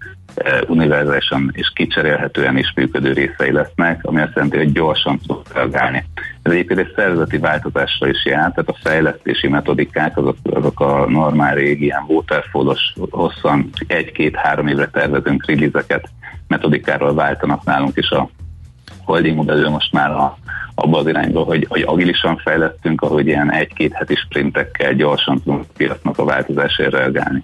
univerzálisan 0.66 1.50
és 1.52 1.72
kicserélhetően 1.74 2.56
is 2.56 2.72
működő 2.76 3.12
részei 3.12 3.52
lesznek, 3.52 4.00
ami 4.02 4.20
azt 4.20 4.34
jelenti, 4.34 4.56
hogy 4.56 4.72
gyorsan 4.72 5.20
tud 5.26 5.46
reagálni. 5.54 6.04
Ez 6.42 6.52
egyébként 6.52 6.80
egy 6.80 6.92
szervezeti 6.96 7.38
változásra 7.38 8.08
is 8.08 8.24
jár, 8.24 8.52
tehát 8.52 8.68
a 8.68 8.76
fejlesztési 8.82 9.48
metodikák, 9.48 10.16
azok, 10.16 10.36
azok 10.42 10.80
a 10.80 11.06
normál 11.08 11.54
régi 11.54 11.84
ilyen 11.84 12.04
waterfallos, 12.06 12.94
hosszan 13.10 13.70
egy-két-három 13.86 14.66
évre 14.66 14.86
tervezünk 14.86 15.46
release 15.46 16.00
metodikáról 16.46 17.14
váltanak 17.14 17.64
nálunk 17.64 17.96
is 17.96 18.10
a 18.10 18.30
holding 19.04 19.44
belül 19.44 19.68
most 19.68 19.92
már 19.92 20.10
a, 20.10 20.38
abba 20.80 20.98
az 20.98 21.06
irányba, 21.06 21.42
hogy, 21.42 21.66
hogy 21.68 21.82
agilisan 21.86 22.36
fejlesztünk, 22.36 23.02
ahogy 23.02 23.26
ilyen 23.26 23.52
egy-két 23.52 23.92
heti 23.92 24.14
sprintekkel 24.14 24.94
gyorsan 24.94 25.42
tudunk 25.42 25.66
piacnak 25.76 26.18
a 26.18 26.24
változásért 26.24 26.92
reagálni. 26.92 27.42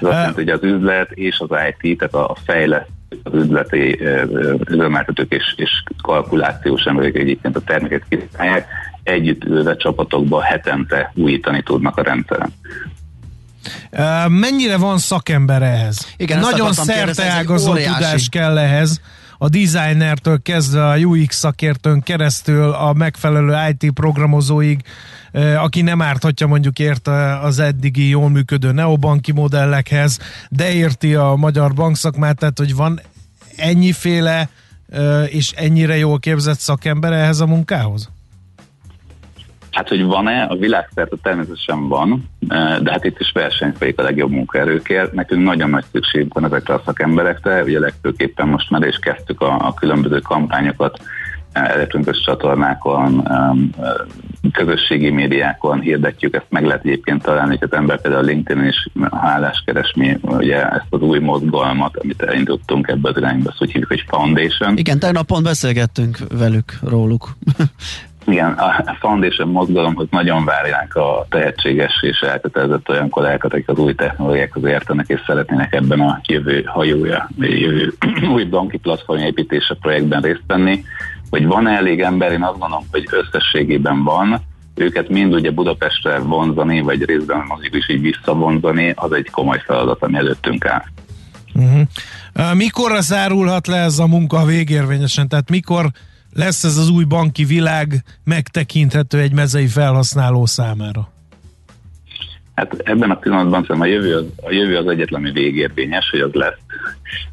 Ez 0.00 0.08
azt 0.08 0.12
jelenti, 0.12 0.40
hogy 0.40 0.48
az 0.48 0.62
üzlet 0.62 1.10
és 1.10 1.38
az 1.38 1.58
IT, 1.80 1.98
tehát 1.98 2.14
a 2.14 2.36
fejlesztés 2.44 2.96
az 3.22 3.34
üzleti 3.34 3.98
üzemeltetők 4.70 5.32
és, 5.32 5.54
és 5.56 5.70
kalkulációs 6.02 6.84
emberek 6.84 7.16
egyébként 7.16 7.56
a 7.56 7.60
terméket 7.60 8.02
kihasználják, 8.08 8.66
együtt 9.02 9.44
ülve 9.44 9.76
csapatokba 9.76 10.42
hetente 10.42 11.12
újítani 11.14 11.62
tudnak 11.62 11.96
a 11.96 12.02
rendszeren. 12.02 12.52
Mennyire 14.28 14.76
van 14.76 14.98
szakember 14.98 15.62
ehhez? 15.62 16.14
Igen, 16.16 16.38
Nagyon 16.38 16.72
szerteágazó 16.72 17.74
tudás 17.74 18.28
kell 18.28 18.58
ehhez 18.58 19.00
a 19.38 19.48
designertől 19.48 20.42
kezdve 20.42 20.88
a 20.88 20.96
UX 20.96 21.36
szakértőn 21.36 22.02
keresztül 22.02 22.70
a 22.70 22.92
megfelelő 22.92 23.54
IT 23.70 23.92
programozóig, 23.92 24.82
aki 25.56 25.82
nem 25.82 26.02
árthatja 26.02 26.46
mondjuk 26.46 26.78
ért 26.78 27.08
az 27.42 27.58
eddigi 27.58 28.08
jól 28.08 28.30
működő 28.30 28.72
neobanki 28.72 29.32
modellekhez, 29.32 30.18
de 30.50 30.72
érti 30.72 31.14
a 31.14 31.34
magyar 31.34 31.74
bankszakmát, 31.74 32.38
tehát 32.38 32.58
hogy 32.58 32.74
van 32.74 33.00
ennyiféle 33.56 34.48
és 35.26 35.52
ennyire 35.52 35.96
jól 35.96 36.18
képzett 36.18 36.58
szakember 36.58 37.12
ehhez 37.12 37.40
a 37.40 37.46
munkához? 37.46 38.10
Hát, 39.70 39.88
hogy 39.88 40.04
van-e, 40.04 40.42
a 40.42 40.56
világszerte 40.56 41.16
természetesen 41.22 41.88
van, 41.88 42.30
de 42.82 42.90
hát 42.90 43.04
itt 43.04 43.20
is 43.20 43.30
verseny 43.32 43.72
folyik 43.78 43.98
a 43.98 44.02
legjobb 44.02 44.30
munkaerőkért. 44.30 45.12
Nekünk 45.12 45.42
nagyon 45.42 45.70
nagy 45.70 45.84
szükségünk 45.92 46.34
van 46.34 46.44
ezekre 46.44 46.74
a 46.74 46.82
szakemberekre, 46.84 47.62
ugye 47.62 47.78
legfőképpen 47.78 48.48
most 48.48 48.70
már 48.70 48.82
is 48.82 48.96
kezdtük 48.96 49.40
a, 49.40 49.66
a 49.66 49.74
különböző 49.74 50.18
kampányokat 50.18 51.00
elektronikus 51.52 52.20
csatornákon, 52.20 53.28
közösségi 54.52 55.10
médiákon 55.10 55.80
hirdetjük, 55.80 56.34
ezt 56.34 56.46
meg 56.48 56.64
lehet 56.64 56.84
egyébként 56.84 57.22
találni, 57.22 57.56
hogy 57.58 57.68
az 57.70 57.76
ember 57.76 58.00
például 58.00 58.24
LinkedIn 58.24 58.64
is 58.64 58.88
hálás 59.10 59.62
keresni, 59.66 60.18
ugye 60.22 60.68
ezt 60.68 60.86
az 60.90 61.00
új 61.00 61.18
mozgalmat, 61.18 61.96
amit 61.96 62.22
elindítottunk 62.22 62.88
ebbe 62.88 63.08
az 63.08 63.16
irányba, 63.16 63.48
azt 63.50 63.62
úgy 63.62 63.70
hívjuk, 63.70 63.88
hogy 63.88 64.04
Foundation. 64.08 64.76
Igen, 64.76 64.98
tegnap 64.98 65.26
pont 65.26 65.44
beszélgettünk 65.44 66.18
velük 66.38 66.72
róluk. 66.82 67.36
Igen, 68.28 68.52
a 68.52 68.96
Foundation 69.00 69.48
mozgalomhoz 69.48 70.06
nagyon 70.10 70.44
várják 70.44 70.94
a 70.96 71.26
tehetséges 71.28 71.92
és 72.00 72.20
elkötelezett 72.20 72.88
olyan 72.88 73.08
kollégákat, 73.08 73.52
akik 73.52 73.68
az 73.68 73.78
új 73.78 73.94
technológiákhoz 73.94 74.64
értenek 74.64 75.08
és 75.08 75.20
szeretnének 75.26 75.72
ebben 75.72 76.00
a 76.00 76.20
jövő 76.26 76.62
hajója, 76.66 77.28
jövő 77.38 77.94
új 78.34 78.44
banki 78.44 78.76
platform 78.76 79.20
építése 79.20 79.76
projektben 79.80 80.20
részt 80.20 80.42
venni. 80.46 80.84
Hogy 81.30 81.46
van-e 81.46 81.70
elég 81.70 82.00
ember, 82.00 82.32
én 82.32 82.42
azt 82.42 82.58
gondolom, 82.58 82.84
hogy 82.90 83.08
összességében 83.10 84.04
van, 84.04 84.40
őket 84.74 85.08
mind 85.08 85.34
ugye 85.34 85.50
Budapestre 85.50 86.18
vonzani, 86.18 86.80
vagy 86.80 87.04
részben 87.04 87.44
mondjuk 87.48 87.74
is 87.74 87.88
így 87.88 88.00
visszavonzani, 88.00 88.92
az 88.96 89.12
egy 89.12 89.30
komoly 89.30 89.62
feladat, 89.66 90.02
ami 90.02 90.16
előttünk 90.16 90.66
áll. 90.66 90.84
Uh-huh. 91.54 92.54
Mikor 92.54 93.00
zárulhat 93.00 93.66
le 93.66 93.76
ez 93.76 93.98
a 93.98 94.06
munka 94.06 94.44
végérvényesen? 94.44 95.28
Tehát 95.28 95.50
mikor 95.50 95.90
lesz 96.38 96.64
ez 96.64 96.76
az 96.76 96.88
új 96.88 97.04
banki 97.04 97.44
világ 97.44 98.04
megtekinthető 98.24 99.18
egy 99.18 99.32
mezei 99.32 99.66
felhasználó 99.66 100.46
számára? 100.46 101.08
Hát 102.54 102.74
ebben 102.84 103.10
a 103.10 103.14
pillanatban 103.14 103.60
szerintem 103.60 103.80
a 103.80 103.92
jövő 103.92 104.16
az, 104.16 104.24
a 104.42 104.52
jövő 104.52 104.76
az 104.76 104.86
egyetlen, 104.86 105.20
ami 105.20 105.32
végérvényes, 105.32 106.10
hogy 106.10 106.20
az 106.20 106.32
lesz. 106.32 106.58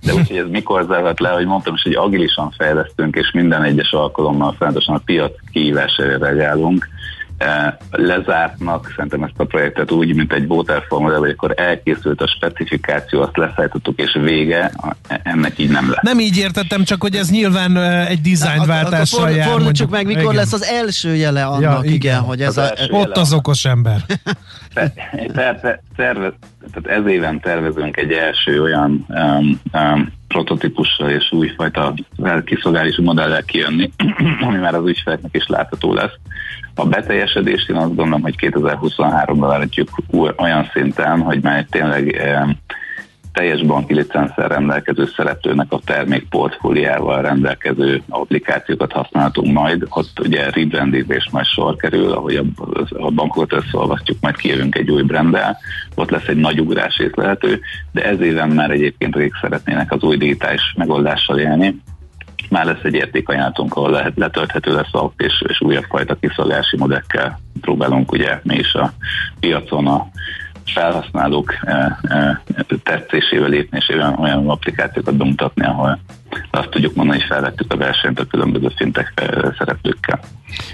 De 0.02 0.14
úgyhogy 0.14 0.38
ez 0.38 0.50
mikor 0.50 0.86
zárhat 0.88 1.20
le, 1.20 1.30
hogy 1.30 1.46
mondtam 1.46 1.74
is, 1.74 1.82
hogy 1.82 1.94
agilisan 1.96 2.52
fejlesztünk, 2.58 3.16
és 3.16 3.32
minden 3.32 3.64
egyes 3.64 3.92
alkalommal 3.92 4.54
folyamatosan 4.58 4.96
a 4.96 5.02
piac 5.06 5.32
kihívására 5.52 6.18
reagálunk, 6.18 6.90
lezártnak, 7.92 8.94
szerintem 8.96 9.24
ezt 9.24 9.34
a 9.38 9.46
projektet 9.46 9.92
úgy, 9.92 10.16
mint 10.16 10.34
egy 10.34 10.46
waterfall 10.48 11.00
modell, 11.00 11.20
hogy 11.20 11.30
akkor 11.30 11.54
elkészült 11.58 12.22
a 12.22 12.28
specifikáció, 12.28 13.22
azt 13.22 13.38
leszállítottuk, 13.38 14.00
és 14.00 14.18
vége, 14.22 14.72
ennek 15.24 15.60
így 15.60 15.70
nem 15.70 15.90
lesz. 15.90 16.02
Nem 16.02 16.20
így 16.20 16.38
értettem, 16.38 16.84
csak 16.84 17.02
hogy 17.02 17.16
ez 17.16 17.30
nyilván 17.30 17.78
e, 17.78 18.08
egy 18.08 18.22
dizájnváltással 18.22 19.30
jár. 19.30 19.48
Fordítsuk 19.48 19.90
meg, 19.90 20.06
mikor 20.06 20.22
igen. 20.22 20.36
lesz 20.36 20.54
az 20.54 20.64
első 20.64 21.16
jele 21.16 21.46
annak, 21.46 21.62
ja, 21.62 21.80
igen, 21.84 21.94
igen, 21.94 22.20
hogy 22.20 22.42
ez 22.42 22.58
az 22.58 22.74
a... 22.90 22.96
Ott 22.96 23.18
az 23.18 23.34
okos 23.34 23.66
ember. 23.66 24.02
Terve, 25.34 25.82
terve, 25.96 26.34
tehát 26.72 27.00
ez 27.00 27.12
éven 27.12 27.40
tervezünk 27.40 27.98
egy 27.98 28.12
első 28.12 28.62
olyan 28.62 29.06
um, 29.10 29.60
um, 29.74 30.14
prototípussal 30.36 31.10
és 31.10 31.32
újfajta 31.32 31.94
kiszolgálási 32.46 33.02
modellel 33.02 33.44
kijönni, 33.44 33.92
ami 34.48 34.58
már 34.58 34.76
az 34.76 34.88
ügyfeleknek 34.88 35.36
is 35.36 35.48
látható 35.48 35.94
lesz. 35.94 36.14
A 36.76 36.86
beteljesedést 36.86 37.70
én 37.70 37.76
azt 37.76 37.96
gondolom, 37.96 38.22
hogy 38.22 38.36
2023-ban 38.38 39.36
várhatjuk 39.38 39.90
olyan 40.38 40.70
szinten, 40.74 41.22
hogy 41.22 41.42
már 41.42 41.66
tényleg 41.70 42.22
teljes 43.36 43.62
banki 43.62 43.94
licenszer 43.94 44.52
rendelkező 44.52 45.06
szereplőnek 45.16 45.72
a 45.72 45.80
termékportfóliával 45.86 47.22
rendelkező 47.22 48.02
applikációkat 48.10 48.92
használhatunk 48.92 49.54
majd. 49.54 49.86
Ott 49.90 50.20
ugye 50.20 50.50
rebrandingés 50.50 51.30
majd 51.32 51.46
sor 51.46 51.76
kerül, 51.76 52.12
ahogy 52.12 52.36
a, 52.36 52.44
a 52.90 53.12
bankot 53.12 53.54
összeolvasztjuk, 53.54 54.18
majd 54.22 54.36
kijövünk 54.36 54.76
egy 54.76 54.92
új 54.92 55.02
brenddel, 55.02 55.58
ott 55.96 56.10
lesz 56.10 56.28
egy 56.28 56.38
nagy 56.38 56.60
ugrás 56.60 57.02
lehető, 57.14 57.60
de 57.92 58.04
ez 58.06 58.20
éven 58.20 58.50
már 58.50 58.72
egyébként 58.72 59.16
akik 59.16 59.34
szeretnének 59.42 59.92
az 59.92 60.04
új 60.04 60.18
digitális 60.18 60.74
megoldással 60.78 61.40
élni, 61.40 61.82
már 62.50 62.66
lesz 62.66 62.84
egy 62.84 62.94
értékajánlatunk, 62.94 63.76
ahol 63.76 63.90
lehet, 63.90 64.14
letölthető 64.16 64.74
lesz 64.74 64.94
a 64.94 65.12
és, 65.18 65.44
és 65.48 65.62
újabb 65.62 65.86
fajta 65.90 66.16
kiszolgálási 66.16 66.78
modekkel 66.78 67.40
próbálunk 67.62 68.12
ugye 68.12 68.40
mi 68.44 68.56
is 68.56 68.74
a 68.74 68.94
piacon 69.40 69.88
a 69.88 70.08
felhasználók 70.74 71.54
e, 71.62 72.00
e, 72.04 72.42
tetszésével 72.84 73.50
lépni, 73.50 73.78
és 73.78 73.90
olyan, 73.96 74.14
olyan 74.20 74.50
applikációkat 74.50 75.16
bemutatni, 75.16 75.66
ahol 75.66 76.00
azt 76.52 76.70
tudjuk 76.70 76.96
mondani, 76.96 77.20
hogy 77.20 77.28
felvettük 77.28 77.74
a 77.74 77.78
versenyt 77.78 78.20
a 78.20 78.26
különböző 78.26 78.72
szintek 78.78 79.14
szereplőkkel. 79.58 80.20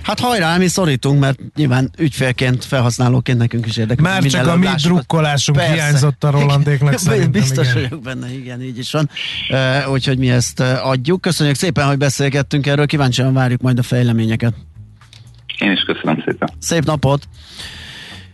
Hát 0.03 0.19
hajrá, 0.19 0.57
mi 0.57 0.67
szorítunk, 0.67 1.19
mert 1.19 1.39
nyilván 1.55 1.91
ügyfélként, 1.97 2.65
felhasználóként 2.65 3.37
nekünk 3.37 3.65
is 3.65 3.77
érdekel. 3.77 4.03
Már 4.03 4.23
csak 4.23 4.47
a 4.47 4.55
mi 4.55 4.67
drukkolásunk 4.83 5.57
Persze. 5.57 5.73
hiányzott 5.73 6.23
a 6.23 6.31
Rolandéknak 6.31 6.97
szerintem. 6.97 7.31
Biztos 7.31 7.69
igen. 7.69 7.81
vagyok 7.81 8.01
benne, 8.01 8.33
igen, 8.33 8.61
így 8.61 8.77
is 8.77 8.91
van. 8.91 9.09
Uh, 9.49 9.91
úgyhogy 9.91 10.17
mi 10.17 10.29
ezt 10.29 10.59
adjuk. 10.59 11.21
Köszönjük 11.21 11.55
szépen, 11.55 11.87
hogy 11.87 11.97
beszélgettünk 11.97 12.67
erről, 12.67 12.85
kíváncsian 12.85 13.33
várjuk 13.33 13.61
majd 13.61 13.79
a 13.79 13.83
fejleményeket. 13.83 14.53
Én 15.59 15.71
is 15.71 15.81
köszönöm 15.81 16.23
szépen. 16.25 16.49
Szép 16.59 16.83
napot! 16.83 17.27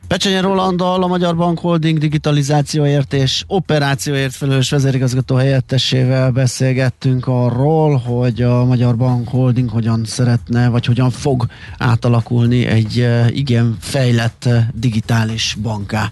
Pecsenye 0.07 0.41
Rolanddal, 0.41 1.03
a 1.03 1.07
Magyar 1.07 1.35
Bank 1.35 1.59
Holding 1.59 1.97
digitalizációért 1.97 3.13
és 3.13 3.43
operációért 3.47 4.33
felelős 4.35 4.69
vezérigazgató 4.69 5.35
helyettesével 5.35 6.31
beszélgettünk 6.31 7.27
arról, 7.27 7.95
hogy 7.95 8.41
a 8.41 8.65
Magyar 8.65 8.97
Bank 8.97 9.27
Holding 9.27 9.69
hogyan 9.69 10.05
szeretne, 10.05 10.69
vagy 10.69 10.85
hogyan 10.85 11.09
fog 11.09 11.45
átalakulni 11.77 12.65
egy 12.65 12.99
eh, 12.99 13.35
igen 13.35 13.77
fejlett 13.79 14.45
eh, 14.45 14.67
digitális 14.73 15.57
banká. 15.61 16.11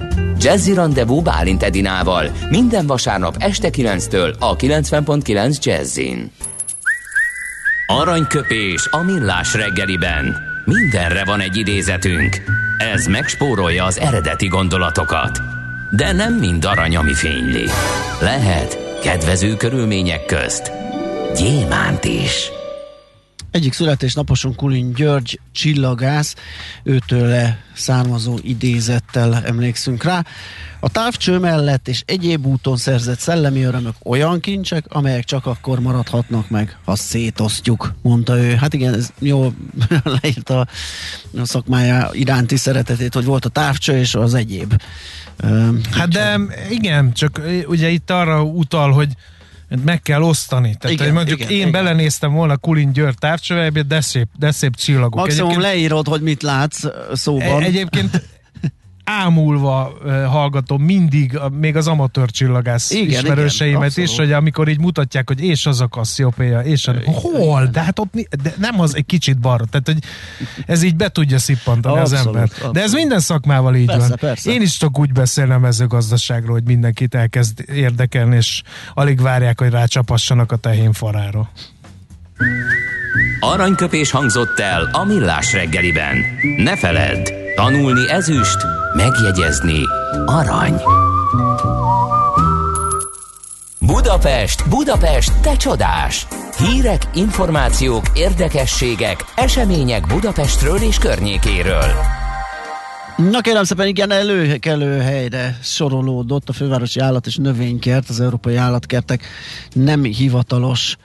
Jazzy 0.41 0.73
Rendezvú 0.73 1.21
Bálint 1.21 1.63
Edinával 1.63 2.31
minden 2.49 2.87
vasárnap 2.87 3.35
este 3.39 3.69
9-től 3.71 4.39
a 4.39 4.55
90.9 4.55 5.63
Jazzin. 5.63 6.31
Aranyköpés 7.87 8.87
a 8.91 9.03
millás 9.03 9.53
reggeliben. 9.53 10.37
Mindenre 10.65 11.25
van 11.25 11.39
egy 11.39 11.57
idézetünk. 11.57 12.37
Ez 12.93 13.05
megspórolja 13.05 13.85
az 13.85 13.99
eredeti 13.99 14.47
gondolatokat. 14.47 15.39
De 15.91 16.11
nem 16.11 16.33
mind 16.33 16.65
arany, 16.65 16.95
ami 16.95 17.13
fényli. 17.13 17.65
Lehet 18.21 18.99
kedvező 19.01 19.55
körülmények 19.55 20.25
közt 20.25 20.71
gyémánt 21.35 22.05
is. 22.05 22.60
Egyik 23.51 23.73
születésnaposunk 23.73 24.55
Kulin 24.55 24.93
György 24.93 25.39
csillagász, 25.51 26.35
őtőle 26.83 27.63
származó 27.73 28.37
idézettel 28.41 29.43
emlékszünk 29.45 30.03
rá. 30.03 30.25
A 30.79 30.89
távcső 30.89 31.37
mellett 31.37 31.87
és 31.87 32.03
egyéb 32.05 32.45
úton 32.45 32.77
szerzett 32.77 33.19
szellemi 33.19 33.63
örömök 33.63 33.95
olyan 34.03 34.39
kincsek, 34.39 34.85
amelyek 34.87 35.23
csak 35.23 35.45
akkor 35.45 35.79
maradhatnak 35.79 36.49
meg, 36.49 36.77
ha 36.85 36.95
szétosztjuk, 36.95 37.93
mondta 38.01 38.37
ő. 38.37 38.55
Hát 38.55 38.73
igen, 38.73 38.93
ez 38.93 39.09
jól 39.19 39.53
leírta 40.21 40.59
a 40.59 41.45
szakmája 41.45 42.09
iránti 42.11 42.55
szeretetét, 42.57 43.13
hogy 43.13 43.25
volt 43.25 43.45
a 43.45 43.49
távcső 43.49 43.97
és 43.97 44.15
az 44.15 44.33
egyéb. 44.33 44.81
Hát 45.91 46.09
de 46.09 46.39
igen, 46.69 47.13
csak 47.13 47.41
ugye 47.65 47.89
itt 47.89 48.09
arra 48.09 48.43
utal, 48.43 48.91
hogy 48.91 49.09
meg 49.79 50.01
kell 50.01 50.21
osztani. 50.21 50.75
Tehát, 50.79 50.95
igen, 50.95 51.05
hogy 51.05 51.15
mondjuk 51.15 51.39
igen, 51.39 51.51
én 51.51 51.57
igen. 51.57 51.71
belenéztem 51.71 52.33
volna 52.33 52.57
Kulin 52.57 52.91
György 52.91 53.17
távcsöveljébe, 53.17 53.81
de 53.81 54.01
szép, 54.01 54.27
de 54.39 54.51
szép 54.51 54.75
csillagok. 54.75 55.15
Maximum 55.15 55.49
egyébként, 55.49 55.73
leírod, 55.73 56.07
hogy 56.07 56.21
mit 56.21 56.43
látsz 56.43 56.83
szóban. 57.13 57.63
Egyébként 57.63 58.21
ámulva 59.03 59.97
hallgatom 60.27 60.81
mindig, 60.81 61.39
még 61.59 61.75
az 61.75 61.87
amatőr 61.87 62.29
csillagász 62.29 62.91
igen, 62.91 63.07
ismerőseimet 63.07 63.91
igen, 63.91 64.05
is, 64.05 64.17
hogy 64.17 64.31
amikor 64.31 64.67
így 64.67 64.79
mutatják, 64.79 65.27
hogy 65.27 65.43
és 65.43 65.65
az 65.65 65.81
a 65.81 65.87
Cassiopeia, 65.87 66.59
és 66.59 66.87
a... 66.87 66.93
Hol? 67.05 67.65
De 67.65 67.81
hát 67.81 67.99
ott 67.99 68.13
de 68.43 68.53
nem 68.57 68.79
az 68.79 68.95
egy 68.95 69.05
kicsit 69.05 69.39
balra. 69.39 69.65
Tehát, 69.65 69.85
hogy 69.85 69.97
ez 70.65 70.83
így 70.83 70.95
be 70.95 71.09
tudja 71.09 71.39
szippantani 71.39 71.99
abszolút, 71.99 72.19
az 72.19 72.27
ember. 72.27 72.43
Abszolút. 72.43 72.73
De 72.73 72.81
ez 72.81 72.93
minden 72.93 73.19
szakmával 73.19 73.75
így 73.75 73.85
persze, 73.85 74.07
van. 74.07 74.17
Persze. 74.19 74.51
Én 74.51 74.61
is 74.61 74.77
csak 74.77 74.99
úgy 74.99 75.11
beszélnem 75.11 75.61
mezőgazdaságról, 75.61 76.53
hogy 76.53 76.63
mindenkit 76.65 77.15
elkezd 77.15 77.63
érdekelni, 77.73 78.35
és 78.35 78.61
alig 78.93 79.21
várják, 79.21 79.59
hogy 79.59 79.69
rácsapassanak 79.69 80.51
a 80.51 80.55
tehén 80.55 80.93
farára. 80.93 81.49
Aranyköpés 83.39 84.11
hangzott 84.11 84.59
el 84.59 84.89
a 84.91 85.03
millás 85.03 85.53
reggeliben. 85.53 86.17
Ne 86.57 86.77
feledd, 86.77 87.29
tanulni 87.55 88.09
ezüst, 88.09 88.57
Megjegyezni 88.95 89.87
arany. 90.25 90.73
Budapest, 93.79 94.69
Budapest, 94.69 95.41
te 95.41 95.55
csodás! 95.55 96.27
Hírek, 96.57 97.09
információk, 97.13 98.05
érdekességek, 98.13 99.25
események 99.35 100.07
Budapestről 100.07 100.81
és 100.81 100.97
környékéről. 100.97 101.93
Na 103.17 103.41
kérem 103.41 103.63
szépen, 103.63 103.87
igen, 103.87 104.11
előkelő 104.11 104.99
helyre 104.99 105.57
sorolódott 105.61 106.49
a 106.49 106.53
fővárosi 106.53 106.99
állat 106.99 107.25
és 107.25 107.35
növénykert, 107.35 108.09
az 108.09 108.19
európai 108.19 108.55
állatkertek 108.55 109.25
nem 109.73 110.03
hivatalos 110.03 110.97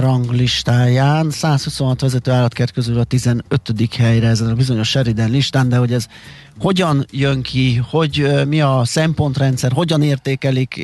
ranglistáján. 0.00 1.30
126 1.30 2.00
vezető 2.00 2.30
állatkert 2.30 2.70
közül 2.70 2.98
a 2.98 3.04
15. 3.04 3.44
helyre 3.98 4.28
ezen 4.28 4.48
a 4.48 4.54
bizonyos 4.54 4.88
Sheridan 4.88 5.30
listán, 5.30 5.68
de 5.68 5.76
hogy 5.76 5.92
ez 5.92 6.06
hogyan 6.58 7.04
jön 7.10 7.42
ki, 7.42 7.80
hogy 7.90 8.44
mi 8.48 8.60
a 8.60 8.80
szempontrendszer, 8.84 9.72
hogyan 9.72 10.02
értékelik, 10.02 10.80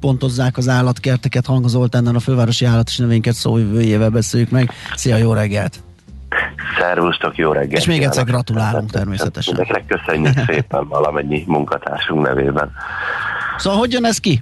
pontozzák 0.00 0.56
az 0.56 0.68
állatkerteket, 0.68 1.46
hangozolt 1.46 1.94
ennen 1.94 2.14
a 2.14 2.20
fővárosi 2.20 2.64
állat 2.64 2.88
és 2.88 2.96
növényket 2.96 3.34
szóvivőjével 3.34 4.10
beszéljük 4.10 4.50
meg. 4.50 4.70
Szia, 4.94 5.16
jó 5.16 5.32
reggelt! 5.32 5.82
Szervusztok, 6.78 7.36
jó 7.36 7.52
reggelt! 7.52 7.80
És 7.80 7.86
még 7.86 8.02
egyszer 8.02 8.24
gratulálunk 8.24 8.90
természetesen. 8.90 9.54
Mindenkinek 9.56 10.00
köszönjük 10.02 10.38
szépen 10.46 10.88
valamennyi 10.88 11.44
munkatársunk 11.46 12.26
nevében. 12.26 12.70
Szóval 13.56 13.78
hogy 13.78 13.92
jön 13.92 14.04
ez 14.04 14.18
ki? 14.18 14.40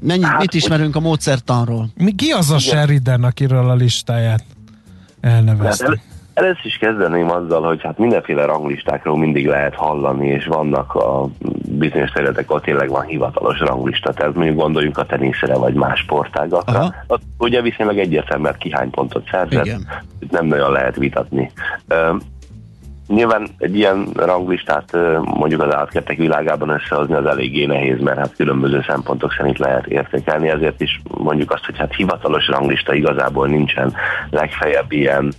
Mennyi, 0.00 0.24
hát, 0.24 0.38
mit 0.38 0.54
ismerünk 0.54 0.96
a 0.96 1.00
módszertanról? 1.00 1.86
Mi, 1.94 2.14
ki 2.14 2.30
az 2.30 2.50
a 2.50 2.58
Sheridan, 2.58 3.24
akiről 3.24 3.68
a 3.68 3.74
listáját 3.74 4.44
elnevezte? 5.20 5.86
Hát 5.86 5.98
Először 6.34 6.66
is 6.66 6.76
kezdeném 6.76 7.30
azzal, 7.30 7.62
hogy 7.62 7.82
hát 7.82 7.98
mindenféle 7.98 8.44
ranglistákról 8.44 9.18
mindig 9.18 9.46
lehet 9.46 9.74
hallani, 9.74 10.28
és 10.28 10.46
vannak 10.46 10.94
a 10.94 11.28
bizonyos 11.68 12.10
területek, 12.10 12.50
ott 12.50 12.62
tényleg 12.62 12.88
van 12.88 13.04
hivatalos 13.04 13.58
ranglista, 13.58 14.12
tehát 14.12 14.34
mondjuk 14.34 14.56
gondoljunk 14.56 14.98
a 14.98 15.06
teniszre 15.06 15.54
vagy 15.54 15.74
más 15.74 16.00
sportágakra. 16.00 16.94
Ott 17.06 17.22
ugye 17.38 17.62
viszonylag 17.62 17.98
egyértelműen 17.98 18.54
ki 18.58 18.70
hány 18.72 18.90
pontot 18.90 19.28
szerzett, 19.30 19.78
nem 20.30 20.46
nagyon 20.46 20.72
lehet 20.72 20.96
vitatni. 20.96 21.50
Nyilván 23.08 23.48
egy 23.58 23.76
ilyen 23.76 24.06
ranglistát 24.14 24.92
mondjuk 25.24 25.62
az 25.62 25.74
állatkertek 25.74 26.16
világában 26.16 26.68
összehozni 26.68 27.14
az 27.14 27.26
eléggé 27.26 27.64
nehéz, 27.64 28.00
mert 28.00 28.18
hát 28.18 28.36
különböző 28.36 28.84
szempontok 28.88 29.32
szerint 29.32 29.58
lehet 29.58 29.86
értékelni, 29.86 30.48
ezért 30.48 30.80
is 30.80 31.00
mondjuk 31.18 31.52
azt, 31.52 31.64
hogy 31.64 31.78
hát 31.78 31.94
hivatalos 31.94 32.48
ranglista 32.48 32.94
igazából 32.94 33.46
nincsen, 33.46 33.94
legfeljebb 34.30 34.92
ilyen, 34.92 35.32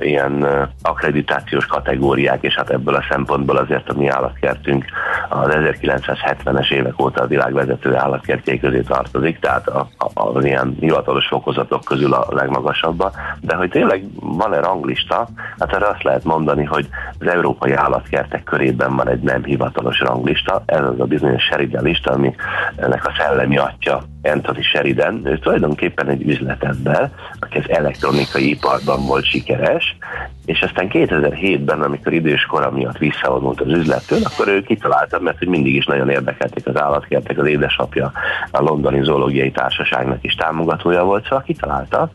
ilyen 0.00 0.46
akkreditációs 0.82 1.66
kategóriák, 1.66 2.42
és 2.42 2.54
hát 2.54 2.70
ebből 2.70 2.94
a 2.94 3.04
szempontból 3.10 3.56
azért 3.56 3.88
a 3.88 3.98
mi 3.98 4.08
állatkertünk 4.08 4.84
az 5.28 5.48
1970-es 5.50 6.70
évek 6.72 7.02
óta 7.02 7.22
a 7.22 7.26
világ 7.26 7.52
vezető 7.52 7.96
állatkertjei 7.96 8.60
közé 8.60 8.80
tartozik, 8.80 9.38
tehát 9.38 9.68
a, 9.68 9.88
a, 9.98 10.10
az 10.14 10.44
ilyen 10.44 10.76
hivatalos 10.80 11.26
fokozatok 11.26 11.84
közül 11.84 12.12
a 12.12 12.26
legmagasabb, 12.30 13.02
de 13.40 13.54
hogy 13.54 13.70
tényleg 13.70 14.04
van-e 14.20 14.60
ranglista, 14.60 15.28
hát 15.58 15.72
erre 15.72 15.86
azt 15.86 16.02
lehet 16.02 16.24
mondani, 16.24 16.64
hogy 16.64 16.79
hogy 16.80 17.26
az 17.26 17.34
európai 17.34 17.72
állatkertek 17.72 18.42
körében 18.42 18.96
van 18.96 19.08
egy 19.08 19.20
nem 19.20 19.44
hivatalos 19.44 20.00
ranglista, 20.00 20.62
ez 20.66 20.84
az 20.84 21.00
a 21.00 21.04
bizonyos 21.04 21.42
Sheridan 21.42 21.84
lista, 21.84 22.12
ami 22.12 22.34
ennek 22.76 23.06
a 23.06 23.14
szellemi 23.18 23.58
atya 23.58 24.02
Anthony 24.22 24.62
Sheridan, 24.62 25.20
ő 25.24 25.38
tulajdonképpen 25.38 26.08
egy 26.08 26.28
üzletember, 26.28 27.10
aki 27.40 27.58
az 27.58 27.70
elektronikai 27.70 28.50
iparban 28.50 29.06
volt 29.06 29.24
sikeres, 29.24 29.96
és 30.44 30.60
aztán 30.62 30.88
2007-ben, 30.92 31.80
amikor 31.80 32.12
idős 32.12 32.44
kora 32.44 32.70
miatt 32.70 32.98
visszavonult 32.98 33.60
az 33.60 33.68
üzlettől, 33.68 34.18
akkor 34.22 34.48
ő 34.48 34.62
kitalálta, 34.62 35.20
mert 35.20 35.38
hogy 35.38 35.48
mindig 35.48 35.74
is 35.74 35.86
nagyon 35.86 36.10
érdekelték 36.10 36.66
az 36.66 36.80
állatkertek, 36.80 37.38
az 37.38 37.46
édesapja 37.46 38.12
a 38.50 38.60
londoni 38.62 39.02
zoológiai 39.02 39.50
társaságnak 39.50 40.24
is 40.24 40.34
támogatója 40.34 41.04
volt, 41.04 41.22
szóval 41.22 41.42
kitalálta, 41.42 42.10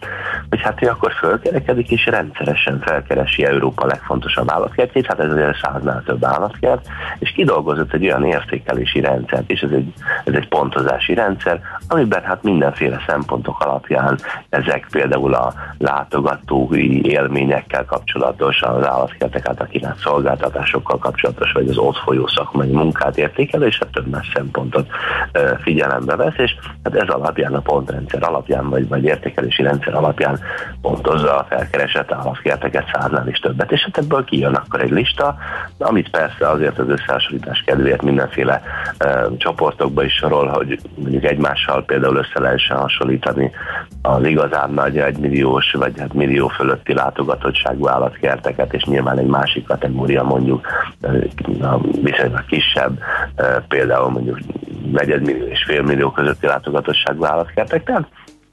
hogy 0.49 0.61
hát 0.61 0.83
ő 0.83 0.87
akkor 0.87 1.11
fölkerekedik, 1.11 1.89
és 1.89 2.05
rendszeresen 2.05 2.79
felkeresi 2.79 3.45
Európa 3.45 3.85
legfontosabb 3.85 4.49
állatkertjét, 4.55 5.05
hát 5.05 5.19
ez 5.19 5.31
azért 5.31 5.59
száznál 5.61 6.03
több 6.05 6.23
állatkert, 6.23 6.87
és 7.19 7.31
kidolgozott 7.31 7.93
egy 7.93 8.05
olyan 8.05 8.25
értékelési 8.25 8.99
rendszert, 8.99 9.49
és 9.49 9.61
ez 9.61 9.71
egy, 9.71 9.93
ez 10.23 10.33
egy 10.33 10.47
pontozási 10.47 11.13
rendszer, 11.13 11.61
amiben 11.87 12.23
hát 12.23 12.43
mindenféle 12.43 13.03
szempontok 13.07 13.61
alapján 13.61 14.19
ezek 14.49 14.87
például 14.91 15.33
a 15.33 15.53
látogatói 15.77 17.05
élményekkel 17.05 17.85
kapcsolatos, 17.85 18.61
az 18.61 18.87
állatkertek 18.87 19.47
által 19.47 19.67
kínált 19.67 19.97
szolgáltatásokkal 19.97 20.97
kapcsolatos, 20.97 21.51
vagy 21.51 21.69
az 21.69 21.77
ott 21.77 21.97
folyó 21.97 22.27
szakmai 22.27 22.71
munkát 22.71 23.17
értékelő, 23.17 23.65
és 23.65 23.77
hát 23.79 23.91
több 23.91 24.07
más 24.07 24.31
szempontot 24.33 24.87
figyelembe 25.61 26.15
vesz, 26.15 26.37
és 26.37 26.55
hát 26.83 26.95
ez 26.95 27.09
alapján 27.09 27.53
a 27.53 27.59
pontrendszer 27.59 28.23
alapján, 28.23 28.69
vagy, 28.69 28.87
vagy 28.87 29.03
értékelési 29.03 29.63
rendszer 29.63 29.93
alapján 29.93 30.39
pontozza 30.81 31.37
a 31.37 31.45
felkeresett 31.49 32.11
állatkerteket 32.11 32.89
száznál 32.93 33.27
is 33.27 33.39
többet, 33.39 33.71
és 33.71 33.83
hát 33.83 33.97
ebből 33.97 34.23
kijön 34.23 34.44
akkor 34.53 34.81
egy 34.81 34.91
lista, 34.91 35.37
amit 35.77 36.09
persze 36.09 36.49
azért 36.49 36.79
az 36.79 36.89
összehasonlítás 36.89 37.63
kedvéért 37.65 38.01
mindenféle 38.01 38.61
e, 38.97 39.27
csoportokba 39.37 40.03
is 40.03 40.13
sorol, 40.13 40.47
hogy 40.47 40.79
mondjuk 40.95 41.23
egymással 41.23 41.85
például 41.85 42.15
össze 42.15 42.39
lehessen 42.39 42.77
hasonlítani 42.77 43.51
az 44.01 44.25
igazán 44.25 44.71
nagy 44.71 44.97
egymilliós 44.97 45.71
vagy 45.71 45.99
hát 45.99 46.13
millió 46.13 46.47
fölötti 46.47 46.93
látogatottságú 46.93 47.87
állatkerteket, 47.87 48.73
és 48.73 48.83
nyilván 48.83 49.19
egy 49.19 49.27
másik 49.27 49.65
kategória 49.65 50.23
mondjuk 50.23 50.67
viszonylag 52.01 52.45
kisebb, 52.45 52.99
például 53.67 54.09
mondjuk 54.09 54.39
negyedmillió 54.91 55.45
és 55.45 55.63
félmillió 55.63 56.11
közötti 56.11 56.45
látogatottságú 56.45 57.25
állatkertek. 57.25 57.83
Tehát 57.83 58.07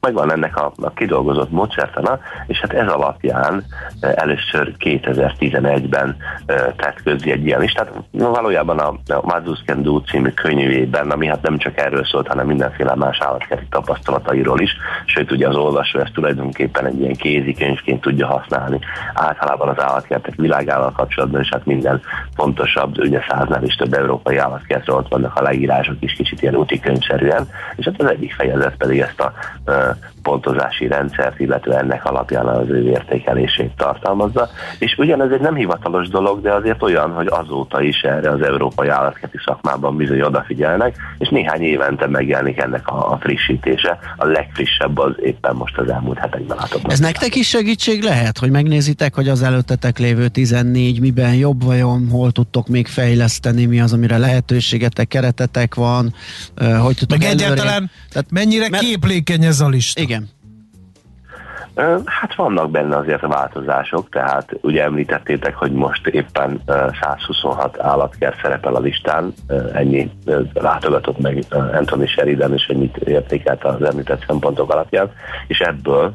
megvan 0.07 0.33
ennek 0.33 0.57
a, 0.57 0.73
a 0.77 0.91
kidolgozott 0.91 1.51
módszertana, 1.51 2.19
és 2.47 2.61
hát 2.61 2.73
ez 2.73 2.89
alapján 2.89 3.65
e, 4.01 4.13
először 4.17 4.75
2011-ben 4.79 6.17
e, 6.47 6.55
tett 6.77 7.03
közé 7.03 7.31
egy 7.31 7.47
ilyen 7.47 7.61
listát. 7.61 7.93
Valójában 8.11 8.79
a, 8.79 8.89
a 8.89 9.21
Mazus 9.23 9.63
Can 9.67 9.83
Do 9.83 10.01
című 10.01 10.29
könyvében, 10.29 11.11
ami 11.11 11.27
hát 11.27 11.43
nem 11.43 11.59
csak 11.59 11.79
erről 11.79 12.05
szólt, 12.05 12.27
hanem 12.27 12.47
mindenféle 12.47 12.95
más 12.95 13.21
állatkerti 13.21 13.67
tapasztalatairól 13.71 14.61
is, 14.61 14.77
sőt 15.05 15.31
ugye 15.31 15.49
az 15.49 15.57
olvasó 15.57 15.99
ezt 15.99 16.13
tulajdonképpen 16.13 16.87
egy 16.87 17.01
ilyen 17.01 17.15
kézikönyvként 17.15 18.01
tudja 18.01 18.27
használni. 18.27 18.79
Általában 19.15 19.69
az 19.69 19.83
állatkertek 19.83 20.35
világával 20.35 20.93
kapcsolatban, 20.93 21.41
és 21.41 21.49
hát 21.49 21.67
minden 21.67 22.01
fontosabb, 22.37 22.99
ugye 22.99 23.21
száznál 23.29 23.65
is 23.65 23.75
több 23.75 23.93
európai 23.93 24.37
állatkertről 24.37 24.97
ott 24.97 25.09
vannak 25.09 25.37
a 25.37 25.43
leírások 25.43 25.97
is 26.01 26.13
kicsit 26.13 26.43
ilyen 26.43 26.55
úti 26.55 26.81
könyvszerűen, 26.81 27.49
és 27.77 27.85
hát 27.85 28.03
az 28.03 28.11
egyik 28.11 28.35
fejezet 28.35 28.77
pedig 28.77 29.01
ezt 29.01 29.21
a 29.21 29.33
e, 29.65 29.92
pontozási 30.23 30.87
rendszert, 30.87 31.41
illetve 31.41 31.79
ennek 31.79 32.05
alapján 32.05 32.47
az 32.47 32.69
ő 32.69 32.89
értékelését 32.89 33.73
tartalmazza. 33.77 34.49
És 34.79 34.95
ugyanez 34.99 35.31
egy 35.31 35.41
nem 35.41 35.55
hivatalos 35.55 36.09
dolog, 36.09 36.41
de 36.41 36.53
azért 36.53 36.83
olyan, 36.83 37.13
hogy 37.13 37.27
azóta 37.31 37.83
is 37.83 38.01
erre 38.01 38.31
az 38.31 38.43
európai 38.43 38.89
állatkerti 38.89 39.39
szakmában 39.45 39.97
bizony 39.97 40.21
odafigyelnek, 40.21 40.97
és 41.19 41.29
néhány 41.29 41.63
évente 41.63 42.07
megjelenik 42.07 42.59
ennek 42.59 42.89
a, 42.89 43.13
a 43.13 43.19
frissítése. 43.21 43.99
A 44.17 44.27
legfrissebb 44.27 44.99
az 44.99 45.15
éppen 45.23 45.55
most 45.55 45.79
az 45.79 45.89
elmúlt 45.89 46.19
hetekben 46.19 46.57
látott. 46.57 46.93
Ez 46.93 46.99
nektek 46.99 47.35
is 47.35 47.49
segítség 47.49 48.03
lehet, 48.03 48.39
hogy 48.39 48.51
megnézitek, 48.51 49.15
hogy 49.15 49.29
az 49.29 49.43
előttetek 49.43 49.99
lévő 49.99 50.29
14 50.29 51.01
miben 51.01 51.35
jobb 51.35 51.65
vajon, 51.65 52.09
hol 52.11 52.33
tudtok 52.33 52.69
még 52.69 52.87
fejleszteni, 52.87 53.65
mi 53.65 53.81
az, 53.81 53.93
amire 53.93 54.19
lehetőségetek, 54.19 55.09
keretetek 55.09 55.75
van, 55.75 56.15
hogy 56.57 56.97
tudtok 56.97 57.19
Meg 57.19 57.29
előre... 57.29 57.45
egyáltalán 57.45 57.91
Tehát, 58.13 58.27
mennyire 58.31 58.69
mert... 58.69 58.83
képlékeny 58.83 59.45
ez 59.45 59.61
a 59.61 59.69
lista? 59.69 59.82
Igen. 59.95 60.29
Hát 62.05 62.35
vannak 62.35 62.71
benne 62.71 62.97
azért 62.97 63.23
a 63.23 63.29
változások, 63.29 64.09
tehát 64.09 64.59
ugye 64.61 64.83
említettétek, 64.83 65.55
hogy 65.57 65.73
most 65.73 66.07
éppen 66.07 66.63
126 67.01 67.81
állatkert 67.81 68.41
szerepel 68.43 68.75
a 68.75 68.81
listán, 68.81 69.33
ennyi 69.73 70.11
látogatott 70.53 71.19
meg 71.19 71.45
Anthony 71.51 72.07
Sheridan, 72.07 72.53
és 72.53 72.67
ennyit 72.67 72.97
értékelt 72.97 73.65
az 73.65 73.83
említett 73.83 74.25
szempontok 74.27 74.73
alapján, 74.73 75.11
és 75.47 75.59
ebből 75.59 76.15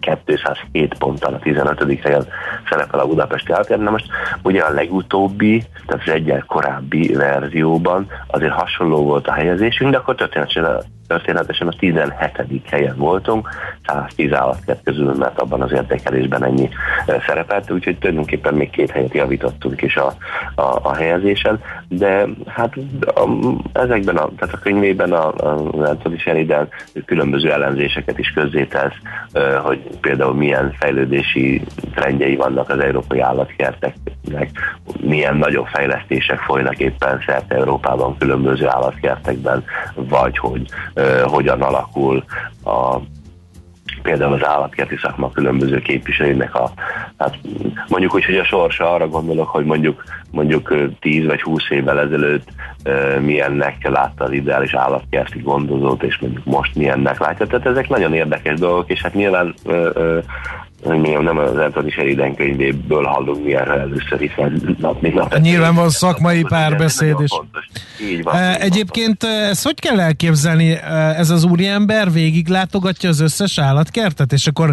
207 0.00 0.94
ponttal 0.98 1.34
a 1.34 1.38
15. 1.38 2.00
helyen 2.02 2.26
szerepel 2.70 3.00
a 3.00 3.06
Budapesti 3.06 3.52
Állatkerem. 3.52 3.82
Na 3.82 3.90
most 3.90 4.06
ugye 4.42 4.62
a 4.62 4.70
legutóbbi, 4.72 5.64
tehát 5.86 6.06
az 6.06 6.12
egyel 6.12 6.44
korábbi 6.46 7.14
verzióban 7.14 8.06
azért 8.26 8.52
hasonló 8.52 9.04
volt 9.04 9.26
a 9.26 9.32
helyezésünk, 9.32 9.90
de 9.90 9.96
akkor 9.96 10.14
történetesen 10.14 10.82
történetesen 11.10 11.68
a 11.68 11.76
17. 11.78 12.62
helyen 12.70 12.96
voltunk, 12.96 13.48
110 13.86 14.32
állatkert 14.32 14.82
közül, 14.84 15.14
mert 15.14 15.38
abban 15.40 15.62
az 15.62 15.72
értékelésben 15.72 16.44
ennyi 16.44 16.68
szerepelt, 17.26 17.70
úgyhogy 17.70 17.98
tulajdonképpen 17.98 18.54
még 18.54 18.70
két 18.70 18.90
helyet 18.90 19.14
javítottunk 19.14 19.82
is 19.82 19.96
a, 19.96 20.14
a, 20.54 20.78
a 20.82 20.94
helyezésen, 20.94 21.60
de 21.88 22.26
hát 22.46 22.74
a, 23.00 23.28
ezekben 23.72 24.16
a, 24.16 24.28
tehát 24.38 24.54
a 24.54 24.58
könyvében 24.58 25.12
a, 25.12 25.26
a 25.26 25.72
Anthony 25.72 26.18
Sheridan 26.18 26.68
különböző 27.04 27.52
ellenzéseket 27.52 28.18
is 28.18 28.32
közzétesz, 28.32 28.94
hogy 29.62 29.80
például 30.00 30.34
milyen 30.34 30.72
fejlődési 30.78 31.62
trendjei 31.94 32.36
vannak 32.36 32.68
az 32.68 32.78
európai 32.78 33.20
állatkerteknek, 33.20 34.50
milyen 35.00 35.36
nagyobb 35.36 35.66
fejlesztések 35.66 36.38
folynak 36.38 36.78
éppen 36.78 37.22
szerte 37.26 37.54
Európában 37.54 38.16
különböző 38.18 38.68
állatkertekben, 38.68 39.64
vagy 39.94 40.38
hogy 40.38 40.68
hogyan 41.24 41.62
alakul 41.62 42.24
a 42.64 42.96
például 44.02 44.32
az 44.32 44.44
állatkerti 44.44 44.96
szakma 44.96 45.30
különböző 45.30 45.78
képviselőinek 45.78 46.54
a, 46.54 46.72
hát 47.18 47.38
mondjuk 47.88 48.14
úgy, 48.14 48.24
hogy 48.24 48.36
a 48.36 48.44
sorsa 48.44 48.92
arra 48.92 49.08
gondolok, 49.08 49.48
hogy 49.48 49.64
mondjuk 49.64 50.04
mondjuk 50.30 50.74
10 51.00 51.26
vagy 51.26 51.42
20 51.42 51.70
évvel 51.70 52.00
ezelőtt 52.00 52.48
milyennek 53.20 53.88
látta 53.88 54.24
az 54.24 54.32
ideális 54.32 54.74
állatkerti 54.74 55.38
gondozót, 55.40 56.02
és 56.02 56.18
mondjuk 56.18 56.44
most 56.44 56.74
milyennek 56.74 57.18
látja. 57.18 57.46
Tehát 57.46 57.66
ezek 57.66 57.88
nagyon 57.88 58.14
érdekes 58.14 58.58
dolgok, 58.58 58.90
és 58.90 59.02
hát 59.02 59.14
nyilván 59.14 59.54
hogy 60.82 61.00
nem 61.00 61.38
az 61.38 61.56
Anthony 61.56 61.90
Sheridan 61.90 62.34
könyvéből 62.34 63.04
hallunk 63.04 63.44
mi 63.44 63.54
erre 63.54 63.72
először, 63.72 64.18
hiszen 64.18 64.76
nap 64.78 65.02
mint 65.02 65.14
nap. 65.14 65.38
Nyilván 65.38 65.74
van 65.74 65.90
szakmai 65.90 66.42
párbeszéd 66.42 67.16
is. 67.20 67.30
Így 68.10 68.22
van, 68.22 68.36
Egyébként 68.36 69.24
ezt 69.24 69.64
hogy 69.64 69.80
kell 69.80 70.00
elképzelni? 70.00 70.76
Ez 71.16 71.30
az 71.30 71.44
úriember 71.44 72.12
végig 72.12 72.48
látogatja 72.48 73.08
az 73.08 73.20
összes 73.20 73.58
állatkertet, 73.58 74.32
és 74.32 74.46
akkor 74.46 74.72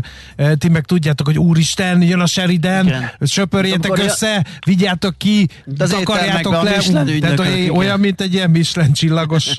ti 0.57 0.69
meg 0.69 0.85
tudjátok, 0.85 1.25
hogy 1.25 1.37
úristen, 1.39 2.01
jön 2.01 2.19
a 2.19 2.25
Sheridan, 2.25 2.85
Igen. 2.85 3.11
söpörjétek 3.21 3.97
össze, 3.97 4.45
vigyátok 4.65 5.17
ki, 5.17 5.47
takarjátok 5.77 6.63
le. 6.63 6.79
Tehát 7.19 7.41
olyan, 7.71 7.99
mint 7.99 8.21
egy 8.21 8.33
ilyen 8.33 8.49
Michelin 8.49 8.93
csillagos 8.93 9.55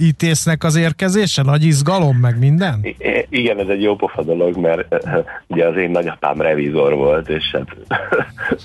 ítésznek 0.00 0.64
az 0.64 0.76
érkezése, 0.76 1.42
nagy 1.42 1.64
izgalom, 1.64 2.16
meg 2.16 2.38
minden? 2.38 2.80
I- 2.82 2.96
igen, 3.28 3.58
ez 3.58 3.68
egy 3.68 3.82
jó 3.82 3.96
pofa 3.96 4.22
dolog, 4.22 4.56
mert 4.56 5.04
ugye 5.46 5.61
ugye 5.62 5.70
az 5.70 5.76
én 5.84 5.90
nagyapám 5.90 6.40
revizor 6.40 6.94
volt, 6.94 7.28
és 7.28 7.56
hát 7.56 7.76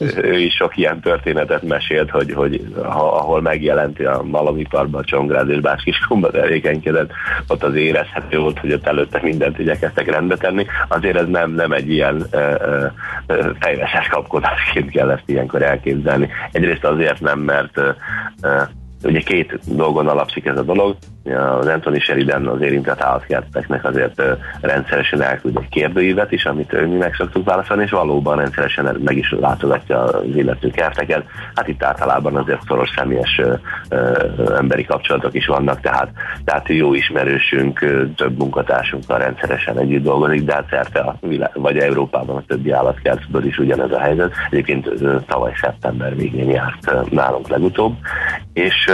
ő 0.23 0.39
is 0.39 0.53
sok 0.53 0.77
ilyen 0.77 0.99
történetet 0.99 1.61
mesélt, 1.61 2.09
hogy, 2.09 2.33
hogy 2.33 2.73
ha, 2.83 3.15
ahol 3.15 3.41
megjelenti 3.41 4.03
a 4.03 4.23
malamiparban, 4.23 5.03
Csongrád 5.03 5.49
és 5.49 5.59
Báskiskomba 5.59 6.31
tevékenykedett, 6.31 7.11
ott 7.47 7.63
az 7.63 7.75
érezhető 7.75 8.39
volt, 8.39 8.59
hogy 8.59 8.73
ott 8.73 8.87
előtte 8.87 9.19
mindent 9.21 9.59
igyekeztek 9.59 10.11
rendbe 10.11 10.35
tenni. 10.35 10.65
Azért 10.87 11.17
ez 11.17 11.27
nem, 11.27 11.51
nem 11.51 11.71
egy 11.71 11.91
ilyen 11.91 12.25
fejveses 13.59 14.07
kapkodásként 14.07 14.91
kell 14.91 15.09
ezt 15.09 15.29
ilyenkor 15.29 15.61
elképzelni. 15.61 16.29
Egyrészt 16.51 16.83
azért 16.83 17.19
nem, 17.19 17.39
mert 17.39 17.77
ö, 17.77 17.89
ö, 18.41 18.61
ugye 19.03 19.19
két 19.19 19.59
dolgon 19.75 20.07
alapszik 20.07 20.45
ez 20.45 20.57
a 20.57 20.63
dolog 20.63 20.95
az 21.31 21.67
Anthony 21.67 21.99
Sheridan 21.99 22.47
az 22.47 22.61
érintett 22.61 23.01
állatkerteknek 23.01 23.85
azért 23.85 24.21
rendszeresen 24.61 25.21
elküld 25.21 25.57
egy 25.57 25.69
kérdőívet 25.69 26.31
is, 26.31 26.45
amit 26.45 26.87
mi 26.87 26.95
meg 26.95 27.13
szoktuk 27.13 27.45
válaszolni, 27.45 27.83
és 27.83 27.91
valóban 27.91 28.37
rendszeresen 28.37 28.97
meg 29.03 29.17
is 29.17 29.35
látogatja 29.39 30.03
az 30.03 30.35
illető 30.35 30.69
kerteket. 30.69 31.23
Hát 31.55 31.67
itt 31.67 31.83
általában 31.83 32.35
azért 32.35 32.61
szoros 32.67 32.89
személyes 32.95 33.41
emberi 34.57 34.85
kapcsolatok 34.85 35.33
is 35.33 35.45
vannak, 35.45 35.81
tehát, 35.81 36.09
tehát 36.45 36.67
jó 36.67 36.93
ismerősünk, 36.93 37.79
több 38.15 38.37
munkatársunkkal 38.37 39.17
rendszeresen 39.17 39.77
együtt 39.79 40.03
dolgozik, 40.03 40.43
de 40.43 40.53
hát 40.53 40.69
szerte 40.69 40.99
a 40.99 41.15
világ, 41.21 41.51
vagy 41.53 41.77
Európában 41.77 42.35
a 42.35 42.43
többi 42.47 42.71
állatkertből 42.71 43.45
is 43.45 43.57
ugyanez 43.57 43.91
a 43.91 43.99
helyzet. 43.99 44.33
Egyébként 44.49 44.89
tavaly 45.27 45.53
szeptember 45.61 46.15
végén 46.15 46.49
járt 46.49 47.11
nálunk 47.11 47.47
legutóbb, 47.47 47.95
és 48.53 48.91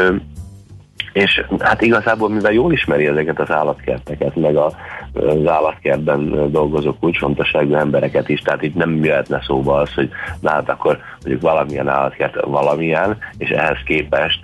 és 1.14 1.46
hát 1.60 1.82
igazából, 1.82 2.30
mivel 2.30 2.52
jól 2.52 2.72
ismeri 2.72 3.08
ezeket 3.08 3.40
az 3.40 3.52
állatkerteket, 3.52 4.36
meg 4.36 4.56
a, 4.56 4.72
az 5.14 5.48
állatkertben 5.48 6.52
dolgozó 6.52 6.94
kulcsfontosságú 7.00 7.74
embereket 7.74 8.30
is, 8.30 8.40
tehát 8.40 8.62
itt 8.62 8.76
nem 8.76 9.04
jöhetne 9.04 9.42
szóba 9.46 9.78
az, 9.78 9.94
hogy 9.94 10.10
na 10.40 10.50
hát 10.50 10.70
akkor 10.70 11.00
mondjuk 11.22 11.42
valamilyen 11.42 11.88
állatkert 11.88 12.46
valamilyen, 12.46 13.18
és 13.38 13.50
ehhez 13.50 13.78
képest 13.86 14.40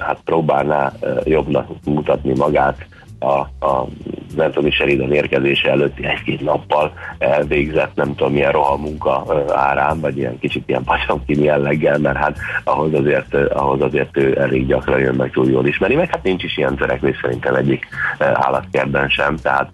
hát 0.00 0.18
próbálná 0.24 0.92
jobbnak 1.24 1.68
mutatni 1.84 2.32
magát 2.36 2.86
a, 3.18 3.66
a 3.66 3.88
Anthony 4.36 4.70
Sheridan 4.70 5.12
érkezése 5.12 5.70
előtti 5.70 6.06
egy-két 6.06 6.40
nappal 6.40 6.92
elvégzett, 7.18 7.94
nem 7.94 8.14
tudom 8.14 8.32
milyen 8.32 8.52
rohamunka 8.52 9.24
árán, 9.48 10.00
vagy 10.00 10.16
ilyen 10.16 10.38
kicsit 10.38 10.68
ilyen 10.68 10.84
pacsonkin 10.84 11.42
jelleggel, 11.42 11.98
mert 11.98 12.16
hát 12.16 12.38
ahhoz 12.64 12.94
azért, 12.94 13.34
ahhoz 13.34 13.80
azért 13.80 14.16
ő 14.16 14.40
elég 14.40 14.66
gyakran 14.66 15.00
jön, 15.00 15.14
meg 15.14 15.30
túl 15.30 15.50
jól 15.50 15.66
ismeri, 15.66 15.94
meg 15.94 16.10
hát 16.10 16.22
nincs 16.22 16.42
is 16.42 16.56
ilyen 16.56 16.76
törekvés 16.76 17.18
szerintem 17.22 17.54
egyik 17.54 17.86
állatkertben 18.18 19.08
sem, 19.08 19.36
tehát 19.36 19.70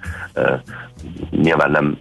nyilván 1.30 1.70
nem 1.70 1.98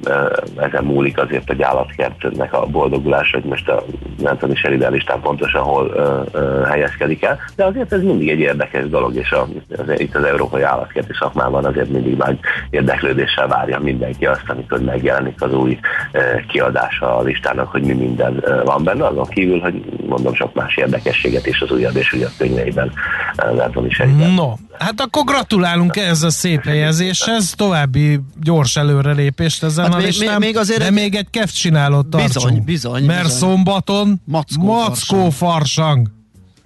ezen 0.58 0.84
múlik 0.84 1.18
azért 1.18 1.50
egy 1.50 1.62
állatkertnek 1.62 2.54
a 2.54 2.66
boldogulás, 2.66 3.32
hogy 3.32 3.44
most 3.44 3.70
a 3.70 3.84
Anthony 4.24 4.56
Sheridan 4.56 4.92
listán 4.92 5.20
pontosan 5.22 5.62
hol 5.62 5.86
uh, 5.86 6.42
uh, 6.42 6.66
helyezkedik 6.68 7.24
el, 7.24 7.40
de 7.56 7.66
azért 7.66 7.94
ez 7.94 8.02
mindig 8.02 8.30
egy 8.30 8.40
érdekes 8.40 8.90
dolog, 8.90 9.16
és 9.16 9.32
a, 9.32 9.48
az, 9.78 10.00
itt 10.00 10.16
az 10.16 10.24
európai 10.24 10.62
állatkerti 10.62 11.14
szakmában 11.20 11.66
azért 11.66 11.90
mindig 11.90 12.18
nagy 12.18 12.40
érdeklődéssel 12.70 13.48
várja 13.48 13.80
mindenki 13.80 14.26
azt, 14.26 14.44
amikor 14.48 14.80
megjelenik 14.80 15.42
az 15.42 15.54
új 15.54 15.80
uh, 16.14 16.46
kiadása 16.46 17.18
a 17.18 17.22
listának, 17.22 17.72
hogy 17.72 17.84
mi 17.84 17.94
minden 17.94 18.34
uh, 18.34 18.64
van 18.64 18.84
benne, 18.84 19.06
azon 19.06 19.26
kívül, 19.26 19.60
hogy 19.60 19.84
mondom 20.08 20.34
sok 20.34 20.54
más 20.54 20.78
érdekességet 20.78 21.46
is 21.46 21.62
az 21.62 21.72
újabb 21.72 21.96
és 21.96 22.14
újabb 22.14 22.32
könyveiben 22.38 22.92
Anthony 23.36 23.90
Sheridan. 23.90 24.34
No, 24.34 24.54
hát 24.82 25.02
akkor 25.02 25.24
gratulálunk 25.24 25.96
ehhez 25.96 26.24
a 26.24 26.30
szép 26.30 26.64
helyezéshez, 26.64 27.54
további 27.56 28.20
gyors 28.42 28.76
elő 28.76 29.02
előrelépést 29.02 29.64
ezen 29.64 29.86
hát 29.86 29.94
a 29.94 29.98
listán, 29.98 30.40
még, 30.40 30.48
még 30.48 30.58
azért 30.58 30.80
de 30.80 30.86
egy... 30.86 30.92
még 30.92 31.16
egy 31.16 31.30
keft 31.30 31.56
csinálott 31.56 32.10
tartsunk. 32.10 32.46
Bizony, 32.46 32.64
bizony. 32.64 33.06
Mert 33.06 33.24
bizony. 33.24 33.38
szombaton 33.38 34.22
Mackó, 34.26 34.64
Mackó 34.64 35.30
farsang. 35.30 35.32
farsang. 35.32 36.08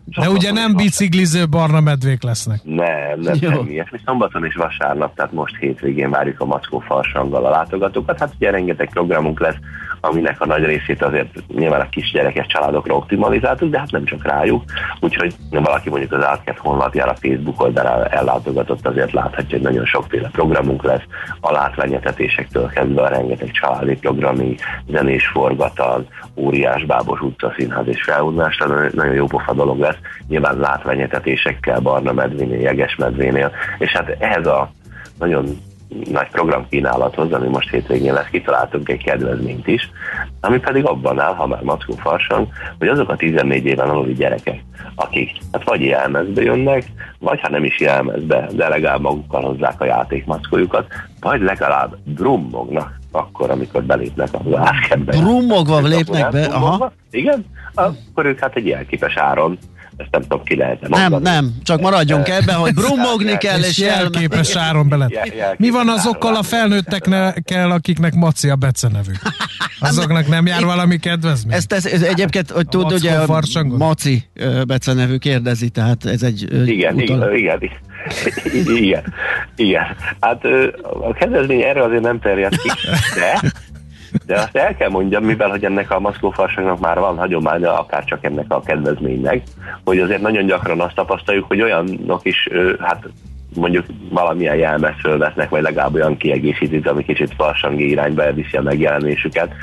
De 0.06 0.30
ugye 0.30 0.52
nem 0.52 0.76
bicikliző 0.76 1.48
barna 1.48 1.80
medvék 1.80 2.24
lesznek. 2.24 2.60
Nem, 2.64 3.20
nem 3.20 3.38
Jó. 3.40 3.50
semmi 3.50 3.72
ilyesmi. 3.72 4.00
Szombaton 4.06 4.46
és 4.46 4.56
vasárnap, 4.56 5.16
tehát 5.16 5.32
most 5.32 5.56
hétvégén 5.60 6.10
várjuk 6.10 6.40
a 6.40 6.46
Mackó 6.46 6.80
farsanggal 6.80 7.46
a 7.46 7.50
látogatókat. 7.50 8.20
Hát 8.20 8.34
ugye 8.36 8.52
rengeteg 8.52 8.90
programunk 8.90 9.40
lesz, 9.40 9.56
aminek 10.06 10.42
a 10.42 10.46
nagy 10.46 10.64
részét 10.64 11.04
azért 11.04 11.48
nyilván 11.48 11.82
a 11.82 11.90
kisgyerekes 11.90 12.48
családokra 12.48 12.96
optimalizáltuk, 12.96 13.70
de 13.70 13.80
hát 13.80 13.92
nem 13.92 14.06
csak 14.06 14.28
rájuk. 14.28 14.64
Úgyhogy 15.00 15.34
valaki 15.50 15.90
mondjuk 15.90 16.12
az 16.12 16.24
Átkert 16.24 16.58
honlapjára, 16.58 17.16
Facebook 17.16 17.62
oldalára 17.62 18.06
ellátogatott, 18.06 18.88
azért 18.88 19.12
láthatja, 19.12 19.58
hogy 19.58 19.62
nagyon 19.62 19.86
sokféle 19.86 20.30
programunk 20.32 20.84
lesz, 20.84 21.04
a 21.40 21.52
látványetetésektől 21.52 22.68
kezdve 22.68 23.02
a 23.02 23.08
rengeteg 23.08 23.52
családi 23.52 23.98
programi, 23.98 24.56
zenés 24.88 25.28
forgatag, 25.28 26.06
óriás 26.36 26.86
bábos 26.86 27.22
utca, 27.22 27.54
színház 27.58 27.88
és 27.88 28.04
felvonás, 28.04 28.58
nagyon 28.92 29.14
jó 29.14 29.26
pofa 29.26 29.54
dolog 29.54 29.80
lesz, 29.80 29.98
nyilván 30.28 30.58
látványetetésekkel, 30.58 31.80
barna 31.80 32.14
medvénél, 32.14 32.60
jeges 32.60 32.96
medvénél, 32.96 33.52
és 33.78 33.92
hát 33.92 34.16
ehhez 34.20 34.48
a 34.48 34.72
nagyon 35.20 35.58
nagy 35.88 36.30
programkínálathoz, 36.30 37.32
ami 37.32 37.48
most 37.48 37.70
hétvégén 37.70 38.14
lesz, 38.14 38.28
kitaláltunk 38.32 38.90
egy 38.90 39.04
kedvezményt 39.04 39.68
is, 39.68 39.90
ami 40.42 40.60
pedig 40.60 40.86
abban 40.86 41.20
áll, 41.20 41.34
ha 41.34 41.48
már 41.48 41.62
mackó 41.62 41.94
farsang, 41.94 42.48
hogy 42.80 42.88
azok 42.88 43.10
a 43.10 43.16
14 43.16 43.66
éven 43.66 43.90
aluli 43.90 44.14
gyerekek, 44.14 44.64
akik 44.96 45.32
hát 45.52 45.64
vagy 45.64 45.82
jelmezbe 45.82 46.42
jönnek, 46.42 46.84
vagy 47.20 47.40
ha 47.42 47.50
nem 47.50 47.64
is 47.64 47.80
jelmezbe, 47.80 48.48
de 48.52 48.68
legalább 48.68 49.02
magukkal 49.02 49.42
hozzák 49.42 49.82
a 49.82 49.86
játékmackójukat, 49.86 50.88
vagy 51.20 51.42
legalább 51.42 51.96
drummognak 52.04 53.00
akkor, 53.12 53.50
amikor 53.50 53.84
belépnek 53.84 54.30
a 54.34 54.40
lászkembe. 54.50 55.18
Brummogva 55.18 55.80
lépnek 55.80 56.32
be? 56.32 56.46
Aha. 56.46 56.92
Igen, 57.12 57.46
akkor 57.74 58.26
ők 58.26 58.40
hát 58.40 58.56
egy 58.56 58.68
jelképes 58.68 59.18
áron 59.18 59.58
ezt 59.98 60.10
nem 60.12 60.22
tudom, 60.22 60.44
ki 60.44 60.56
lehet 60.56 60.88
Nem, 60.88 61.16
nem, 61.22 61.52
csak 61.64 61.82
maradjunk 61.82 62.30
ebbe, 62.30 62.54
hogy 62.54 62.74
brummogni 62.82 63.38
kell, 63.38 63.60
és 63.60 63.78
jelképes 63.78 64.56
áron 64.56 64.90
bele. 64.90 65.08
Mi 65.58 65.70
van 65.70 65.90
azokkal 65.90 66.36
a 66.36 66.44
felnőttekkel, 66.44 67.72
akiknek 67.72 68.14
Maci 68.14 68.50
a 68.50 68.56
becenevük? 68.56 69.20
Azoknak 69.80 70.28
nem 70.28 70.46
jár 70.46 70.64
valami 70.64 70.98
kedvezmény? 70.98 71.56
Ezt, 71.56 71.74
ez, 71.74 71.86
ez 71.86 72.02
egyébként, 72.02 72.52
hogy 72.52 72.68
tud, 72.68 72.92
ugye 72.92 73.12
a 73.12 73.40
Maci 73.64 74.24
becenevű 74.68 75.18
kérdezi, 75.18 75.70
tehát 75.70 76.06
ez 76.06 76.24
egy... 76.24 76.68
Igen, 76.68 77.00
igen, 77.00 77.36
igen. 77.36 77.60
Igen, 78.78 79.14
igen. 79.56 79.84
Hát 80.20 80.46
a 80.82 81.14
kedvezmény 81.14 81.62
erre 81.62 81.84
azért 81.84 82.02
nem 82.02 82.20
terjed 82.20 82.58
ki, 82.58 82.70
de 83.16 83.52
de 84.26 84.36
azt 84.36 84.56
el 84.56 84.76
kell 84.76 84.90
mondjam, 84.90 85.24
mivel 85.24 85.50
hogy 85.50 85.66
ennek 85.66 85.92
a 85.92 86.00
maszkófarsangnak 86.00 86.80
már 86.80 87.00
van 87.00 87.18
hagyománya, 87.18 87.80
akár 87.80 88.04
csak 88.04 88.24
ennek 88.24 88.46
a 88.48 88.62
kedvezménynek, 88.62 89.44
hogy 89.84 90.00
azért 90.00 90.22
nagyon 90.22 90.46
gyakran 90.46 90.82
azt 90.82 90.96
tapasztaljuk, 90.96 91.48
hogy 91.48 91.62
olyanok 91.62 92.20
is, 92.24 92.50
hát 92.80 93.08
mondjuk 93.56 93.86
valamilyen 94.10 94.56
jelmezt 94.56 95.00
fölvesznek, 95.00 95.50
vagy 95.50 95.62
legalább 95.62 95.94
olyan 95.94 96.18
kiegészítőt, 96.18 96.88
ami 96.88 97.04
kicsit 97.04 97.34
farsangi 97.38 97.90
irányba 97.90 98.24
elviszi 98.24 98.58
a 98.58 98.62
megjelenésüket, 98.62 99.54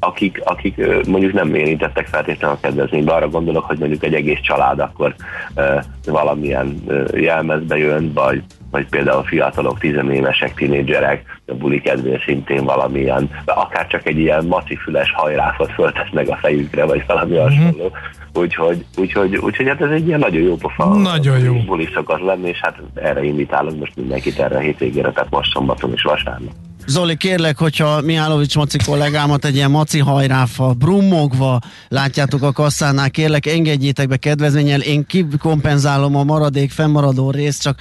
akik, 0.00 0.40
akik 0.44 0.76
mondjuk 1.06 1.32
nem 1.32 1.54
érintettek 1.54 2.06
feltétlenül 2.06 2.56
a 2.56 2.60
kedvezménybe. 2.66 3.12
Arra 3.12 3.28
gondolok, 3.28 3.64
hogy 3.64 3.78
mondjuk 3.78 4.04
egy 4.04 4.14
egész 4.14 4.40
család 4.40 4.78
akkor 4.78 5.14
uh, 5.56 5.82
valamilyen 6.04 6.82
uh, 6.86 7.08
jelmezbe 7.20 7.76
jön, 7.76 8.12
vagy, 8.12 8.42
vagy 8.70 8.86
például 8.88 9.22
fiatalok, 9.22 9.78
tizenévesek, 9.78 10.54
tinédzserek, 10.54 11.40
a 11.46 11.54
buli 11.54 11.80
kedvén 11.80 12.22
szintén 12.24 12.64
valamilyen, 12.64 13.30
akár 13.44 13.86
csak 13.86 14.06
egy 14.06 14.18
ilyen 14.18 14.44
macifüles 14.44 15.12
hajráfot 15.12 15.72
föltesznek 15.72 16.28
a 16.28 16.36
fejükre, 16.36 16.84
vagy 16.84 17.04
valami 17.06 17.34
mm-hmm. 17.34 17.42
hasonló. 17.42 17.90
Úgyhogy, 18.34 18.84
úgyhogy, 18.96 19.36
úgyhogy 19.36 19.68
hát 19.68 19.80
ez 19.80 19.90
egy 19.90 20.06
ilyen 20.06 20.18
nagyon 20.18 20.42
jó 20.42 20.56
pofa. 20.56 20.94
Nagyon 20.94 21.38
jó. 21.38 21.54
Buli 21.54 21.88
szokott 21.94 22.20
lenni, 22.20 22.48
és 22.48 22.58
hát 22.60 22.78
erre 22.94 23.22
invitálok 23.22 23.78
most 23.78 23.96
mindenkit 23.96 24.38
erre 24.38 24.56
a 24.56 24.60
hétvégére, 24.60 25.10
tehát 25.10 25.30
most 25.30 25.52
szombaton 25.52 25.92
és 25.92 26.02
vasárnap. 26.02 26.52
Zoli, 26.86 27.16
kérlek, 27.16 27.58
hogyha 27.58 28.00
Mihálovics 28.00 28.56
Maci 28.56 28.78
kollégámat 28.84 29.44
egy 29.44 29.54
ilyen 29.54 29.70
maci 29.70 29.98
hajráfa, 29.98 30.72
brummogva 30.72 31.60
látjátok 31.88 32.42
a 32.42 32.52
kasszánál, 32.52 33.10
kérlek, 33.10 33.46
engedjétek 33.46 34.08
be 34.08 34.16
kedvezménnyel, 34.16 34.80
én 34.80 35.06
kikompenzálom 35.06 36.16
a 36.16 36.24
maradék, 36.24 36.70
fennmaradó 36.70 37.30
részt, 37.30 37.62
csak 37.62 37.80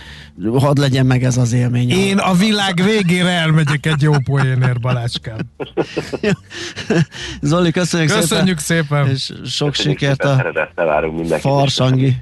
hadd 0.54 0.80
legyen 0.80 1.06
meg 1.06 1.24
ez 1.24 1.38
az 1.38 1.54
élmény. 1.54 1.90
Én 1.90 2.18
a 2.18 2.34
világ 2.34 2.82
végére 2.84 3.30
elmegyek 3.30 3.86
egy 3.86 4.02
jó 4.02 4.14
poénért, 4.24 4.80
Balácskám. 4.82 5.40
Zoli, 7.42 7.72
köszönjük, 7.72 8.12
köszönjük 8.12 8.58
szépen. 8.58 9.06
szépen. 9.06 9.10
És 9.10 9.50
sok 9.52 9.72
köszönjük 9.72 10.00
sikert 10.00 10.24
a 10.24 11.40
farsangi 11.40 12.16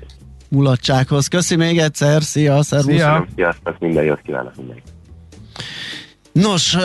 mulatsághoz. 0.49 1.27
Köszi 1.27 1.55
még 1.55 1.77
egyszer, 1.77 2.21
szia, 2.21 2.63
szervusz. 2.63 2.93
Szia. 2.93 3.27
Sziasztok, 3.35 3.79
minden 3.79 4.03
jót 4.03 4.21
kívánok 4.21 4.55
mindenkinek. 4.55 4.95
Nos, 6.41 6.75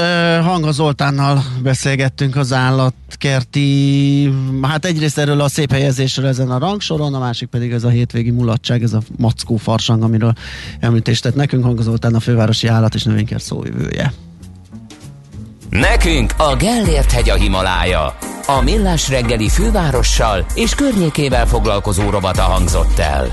Hanga 0.43 0.71
Zoltánnal 0.71 1.45
beszélgettünk 1.63 2.37
az 2.37 2.53
állatkerti, 2.53 4.33
hát 4.63 4.85
egyrészt 4.85 5.19
erről 5.19 5.41
a 5.41 5.49
szép 5.49 5.73
helyezésről 5.73 6.27
ezen 6.27 6.51
a 6.51 6.59
rangsoron, 6.59 7.15
a 7.15 7.19
másik 7.19 7.49
pedig 7.49 7.73
ez 7.73 7.85
a 7.85 7.89
hétvégi 7.89 8.31
mulatság, 8.31 8.83
ez 8.83 8.93
a 8.93 9.01
mackó 9.17 9.57
farsang, 9.57 10.03
amiről 10.03 10.33
említést 10.81 11.23
tett 11.23 11.35
nekünk. 11.35 11.65
Hanga 11.65 11.83
Zoltán 11.83 12.15
a 12.15 12.21
fővárosi 12.21 12.67
állat 12.67 12.95
és 12.95 13.03
növénykert 13.03 13.43
szójövője. 13.43 14.13
Nekünk 15.71 16.35
a 16.37 16.57
Gellért 16.57 17.11
hegy 17.11 17.31
a 17.31 17.35
Himalája. 17.35 18.17
A 18.47 18.61
millás 18.63 19.09
reggeli 19.09 19.49
fővárossal 19.49 20.47
és 20.55 20.75
környékével 20.75 21.47
foglalkozó 21.47 22.11
robata 22.11 22.43
hangzott 22.43 22.99
el. 22.99 23.33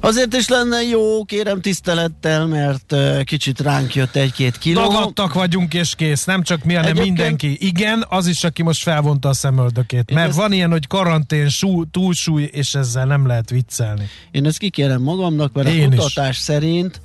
Azért 0.00 0.34
is 0.34 0.48
lenne 0.48 0.82
jó, 0.82 1.24
kérem 1.24 1.60
tisztelettel, 1.60 2.46
mert 2.46 2.92
uh, 2.92 3.22
kicsit 3.22 3.60
ránk 3.60 3.94
jött 3.94 4.16
egy-két 4.16 4.58
kiló. 4.58 4.80
Dagadtak 4.80 5.34
vagyunk 5.34 5.74
és 5.74 5.94
kész, 5.94 6.24
nem 6.24 6.42
csak 6.42 6.64
mi, 6.64 6.74
hanem 6.74 6.90
Egyébként... 6.90 7.16
mindenki. 7.16 7.56
Igen, 7.60 8.04
az 8.08 8.26
is, 8.26 8.44
aki 8.44 8.62
most 8.62 8.82
felvonta 8.82 9.28
a 9.28 9.32
szemöldökét. 9.32 10.14
Mert 10.14 10.28
ezt... 10.28 10.36
van 10.36 10.52
ilyen, 10.52 10.70
hogy 10.70 10.86
karantén, 10.86 11.48
sú, 11.48 11.84
túlsúly, 11.84 12.42
és 12.52 12.74
ezzel 12.74 13.06
nem 13.06 13.26
lehet 13.26 13.50
viccelni. 13.50 14.08
Én 14.30 14.46
ezt 14.46 14.58
kikérem 14.58 15.02
magamnak, 15.02 15.52
mert 15.52 15.68
Én 15.68 15.92
a 15.92 15.96
kutatás 15.96 16.36
is. 16.36 16.42
szerint 16.42 17.00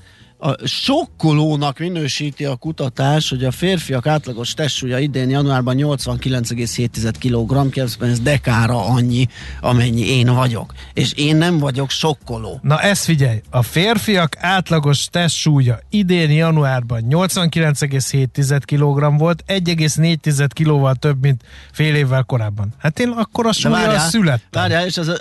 a 0.46 0.68
sokkolónak 0.68 1.80
minősíti 1.80 2.46
a 2.46 2.56
kutatás, 2.56 3.30
hogy 3.30 3.44
a 3.44 3.52
férfiak 3.52 4.08
átlagos 4.08 4.54
testsúlya 4.54 5.00
idén 5.00 5.30
januárban 5.30 5.76
89,7 5.80 7.14
kg, 7.20 7.78
ez 8.02 8.20
dekára 8.20 8.86
annyi, 8.86 9.28
amennyi 9.62 10.08
én 10.08 10.34
vagyok. 10.34 10.74
És 10.94 11.14
én 11.14 11.36
nem 11.36 11.58
vagyok 11.58 11.90
sokkoló. 11.90 12.60
Na 12.62 12.82
ezt 12.82 13.04
figyelj, 13.04 13.42
a 13.50 13.62
férfiak 13.62 14.36
átlagos 14.40 15.06
testsúlya 15.06 15.80
idén 15.90 16.32
januárban 16.32 17.06
89,7 17.10 18.62
kg 18.66 19.20
volt, 19.20 19.44
1,4 19.48 20.48
kilóval 20.54 20.96
több, 20.96 21.22
mint 21.22 21.44
fél 21.72 21.96
évvel 21.96 22.24
korábban. 22.24 22.74
Hát 22.78 23.00
én 23.00 23.10
akkor 23.10 23.46
a 23.46 23.52
súlyra 23.52 24.00
születtem. 24.00 24.62
Várjál, 24.62 24.86
és 24.86 24.98
az 24.98 25.20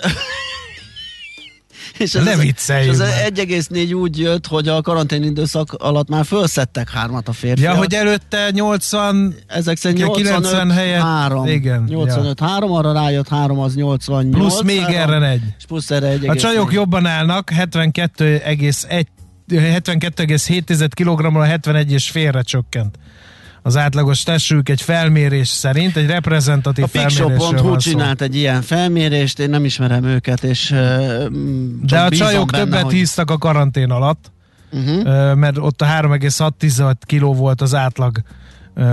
és 1.97 2.13
ez, 2.13 2.23
ne 2.23 2.35
viccelj. 2.35 2.83
És 2.83 2.89
az 2.89 2.99
1,4 2.99 3.95
úgy 3.95 4.19
jött, 4.19 4.47
hogy 4.47 4.67
a 4.67 4.81
karantén 4.81 5.23
időszak 5.23 5.73
alatt 5.73 6.09
már 6.09 6.25
felszettek 6.25 6.89
hármat 6.89 7.27
a 7.27 7.31
férfiak. 7.31 7.73
Ja, 7.73 7.77
hogy 7.77 7.93
előtte 7.93 8.49
80... 8.51 9.35
Ezek 9.47 9.77
szerint 9.77 9.99
85, 9.99 10.33
90 10.33 10.71
helyett. 10.71 11.01
3. 11.01 11.47
Igen. 11.47 11.83
85, 11.87 12.39
ja. 12.39 12.47
3, 12.47 12.71
arra 12.71 12.93
rájött 12.93 13.27
3, 13.27 13.59
az 13.59 13.75
88. 13.75 14.35
Plusz 14.35 14.61
még 14.61 14.79
3, 14.79 15.13
erre 15.13 15.29
egy. 15.29 15.41
És 15.57 15.65
plusz 15.65 15.91
erre 15.91 16.07
egy. 16.07 16.27
A 16.27 16.35
csajok 16.35 16.65
4. 16.65 16.75
jobban 16.75 17.05
állnak, 17.05 17.51
72,1 17.57 19.05
72,7 19.49 20.89
kg-ra 20.95 21.43
71 21.43 21.91
és 21.91 22.09
félre 22.09 22.41
csökkent 22.41 22.97
az 23.65 23.77
átlagos 23.77 24.23
testük 24.23 24.69
egy 24.69 24.81
felmérés 24.81 25.47
szerint, 25.47 25.95
egy 25.95 26.05
reprezentatív. 26.05 26.83
A 26.83 26.87
Fixo.hu 26.87 27.75
csinált 27.77 28.21
egy 28.21 28.35
ilyen 28.35 28.61
felmérést, 28.61 29.39
én 29.39 29.49
nem 29.49 29.65
ismerem 29.65 30.03
őket, 30.03 30.43
és 30.43 30.69
De 31.81 31.99
a 31.99 32.09
csajok 32.09 32.51
benne, 32.51 32.63
többet 32.63 32.81
hogy... 32.81 32.93
híztak 32.93 33.31
a 33.31 33.37
karantén 33.37 33.91
alatt, 33.91 34.31
uh-huh. 34.71 35.33
mert 35.35 35.57
ott 35.57 35.81
a 35.81 35.85
3,6 35.85 36.93
kiló 37.05 37.33
volt 37.33 37.61
az 37.61 37.73
átlag, 37.75 38.21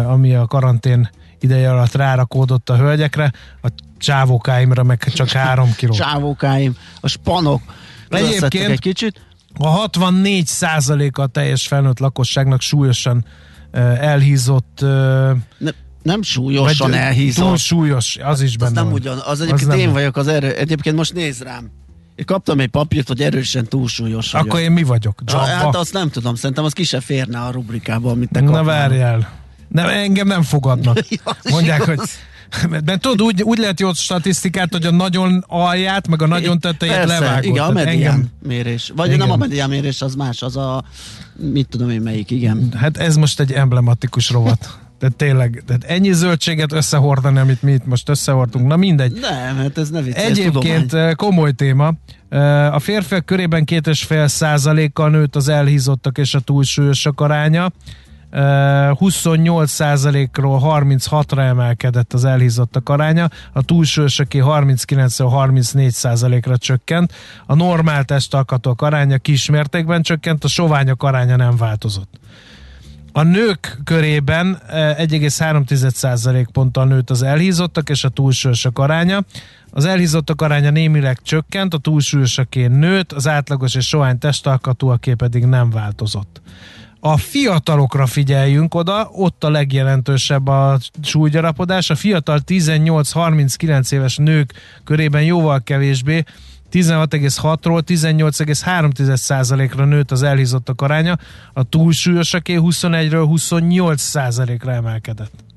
ami 0.06 0.34
a 0.34 0.46
karantén 0.46 1.10
ideje 1.40 1.70
alatt 1.70 1.94
rárakódott 1.94 2.70
a 2.70 2.76
hölgyekre, 2.76 3.32
a 3.62 3.68
csávókáimra 3.98 4.82
meg 4.82 5.04
csak 5.12 5.28
3 5.28 5.74
kiló. 5.76 5.92
Csávókáim, 6.04 6.76
a 7.00 7.08
spanok. 7.08 7.62
Egyébként 8.08 8.70
egy 8.70 8.80
kicsit. 8.80 9.20
A 9.54 9.88
64% 9.88 11.12
a 11.12 11.26
teljes 11.26 11.66
felnőtt 11.66 11.98
lakosságnak 11.98 12.60
súlyosan 12.60 13.24
elhízott... 13.72 14.78
Ne, 15.58 15.70
nem 16.02 16.22
súlyosan 16.22 16.92
elhízott. 16.94 17.46
Túl 17.46 17.56
súlyos, 17.56 18.16
az 18.22 18.40
is 18.40 18.56
benne 18.56 18.80
az 18.80 18.84
nem 18.86 18.92
ugyan, 18.92 19.18
az 19.18 19.40
egyébként 19.40 19.70
az 19.70 19.78
én 19.78 19.84
nem. 19.84 19.92
vagyok 19.92 20.16
az 20.16 20.28
erő. 20.28 20.50
Egyébként 20.50 20.96
most 20.96 21.12
nézd 21.14 21.42
rám. 21.42 21.70
Én 22.14 22.24
kaptam 22.24 22.60
egy 22.60 22.68
papírt, 22.68 23.08
hogy 23.08 23.22
erősen 23.22 23.64
túlsúlyos 23.64 24.32
vagyok. 24.32 24.46
Akkor 24.46 24.60
én 24.60 24.72
mi 24.72 24.82
vagyok? 24.82 25.22
Jabba? 25.26 25.44
Hát 25.44 25.76
azt 25.76 25.92
nem 25.92 26.10
tudom, 26.10 26.34
szerintem 26.34 26.64
az 26.64 26.72
ki 26.72 26.84
se 26.84 27.00
férne 27.00 27.40
a 27.40 27.50
rubrikába, 27.50 28.10
amit 28.10 28.30
te 28.30 28.40
kapnál. 28.40 28.62
Na 28.62 28.66
várjál. 28.66 29.38
Nem, 29.68 29.88
engem 29.88 30.26
nem 30.26 30.42
fogadnak. 30.42 30.98
Mondják, 31.50 31.82
hogy 31.82 32.00
mert 32.84 33.00
tudod, 33.00 33.22
úgy, 33.22 33.42
úgy 33.42 33.58
lehet 33.58 33.80
jó 33.80 33.92
statisztikát, 33.92 34.72
hogy 34.72 34.86
a 34.86 34.90
nagyon 34.90 35.44
alját, 35.46 36.08
meg 36.08 36.22
a 36.22 36.26
nagyon 36.26 36.58
tetejét 36.58 36.94
Persze, 36.94 37.18
levágod. 37.18 37.44
Igen, 37.44 37.64
a 37.64 37.70
medián 37.70 38.12
engem... 38.12 38.28
mérés. 38.42 38.92
Vagy 38.96 39.06
igen. 39.06 39.18
nem 39.18 39.30
a 39.30 39.36
medián 39.36 39.68
mérés, 39.68 40.02
az 40.02 40.14
más, 40.14 40.42
az 40.42 40.56
a 40.56 40.84
mit 41.36 41.68
tudom 41.68 41.90
én 41.90 42.00
melyik, 42.00 42.30
igen. 42.30 42.72
Hát 42.76 42.96
ez 42.96 43.16
most 43.16 43.40
egy 43.40 43.52
emblematikus 43.52 44.30
rovat. 44.30 44.78
De 44.98 45.08
tényleg, 45.08 45.62
tehát 45.66 45.84
ennyi 45.84 46.12
zöldséget 46.12 46.72
összehordani, 46.72 47.38
amit 47.38 47.62
mi 47.62 47.72
itt 47.72 47.86
most 47.86 48.08
összehordtunk, 48.08 48.66
na 48.66 48.76
mindegy. 48.76 49.12
Nem, 49.12 49.56
hát 49.56 49.78
ez 49.78 49.90
ne 49.90 50.02
vicces, 50.02 50.24
Egyébként 50.24 50.90
tudomány. 50.90 51.14
komoly 51.14 51.52
téma. 51.52 51.94
A 52.70 52.78
férfiak 52.78 53.26
körében 53.26 53.64
2,5 53.66 54.26
százalékkal 54.28 55.10
nőtt 55.10 55.36
az 55.36 55.48
elhízottak 55.48 56.18
és 56.18 56.34
a 56.34 56.40
túlsúlyosok 56.40 57.20
aránya. 57.20 57.72
28 58.30 59.70
százalékról 59.70 60.60
36-ra 60.64 61.38
emelkedett 61.38 62.12
az 62.12 62.24
elhízottak 62.24 62.88
aránya, 62.88 63.28
a 63.52 63.62
túlsúlyosoké 63.62 64.38
39 64.38 65.18
34 65.18 65.90
százalékra 65.90 66.56
csökkent, 66.56 67.12
a 67.46 67.54
normál 67.54 68.04
testalkatok 68.04 68.82
aránya 68.82 69.18
kismértékben 69.18 70.02
csökkent, 70.02 70.44
a 70.44 70.48
soványok 70.48 71.02
aránya 71.02 71.36
nem 71.36 71.56
változott. 71.56 72.18
A 73.12 73.22
nők 73.22 73.78
körében 73.84 74.58
1,3% 74.68 76.46
ponttal 76.52 76.86
nőtt 76.86 77.10
az 77.10 77.22
elhízottak 77.22 77.88
és 77.88 78.04
a 78.04 78.08
túlsúlyosok 78.08 78.78
aránya. 78.78 79.24
Az 79.70 79.84
elhízottak 79.84 80.42
aránya 80.42 80.70
némileg 80.70 81.18
csökkent, 81.22 81.74
a 81.74 81.78
túlsúlyosaké 81.78 82.66
nőtt, 82.66 83.12
az 83.12 83.28
átlagos 83.28 83.74
és 83.74 83.86
sovány 83.86 84.18
testalkatúaké 84.18 85.14
pedig 85.14 85.44
nem 85.44 85.70
változott. 85.70 86.40
A 87.00 87.16
fiatalokra 87.16 88.06
figyeljünk 88.06 88.74
oda, 88.74 89.08
ott 89.12 89.44
a 89.44 89.50
legjelentősebb 89.50 90.46
a 90.46 90.78
súlygyarapodás. 91.02 91.90
A 91.90 91.94
fiatal 91.94 92.40
18-39 92.46 93.92
éves 93.92 94.16
nők 94.16 94.52
körében 94.84 95.22
jóval 95.22 95.62
kevésbé, 95.62 96.24
16,6-ról 96.72 97.82
18,3%-ra 97.86 99.84
nőtt 99.84 100.10
az 100.10 100.22
elhízottak 100.22 100.82
aránya, 100.82 101.18
a 101.52 101.62
túlsúlyosaké 101.62 102.56
21-ről 102.60 103.26
28%-ra 103.30 104.72
emelkedett. 104.72 105.49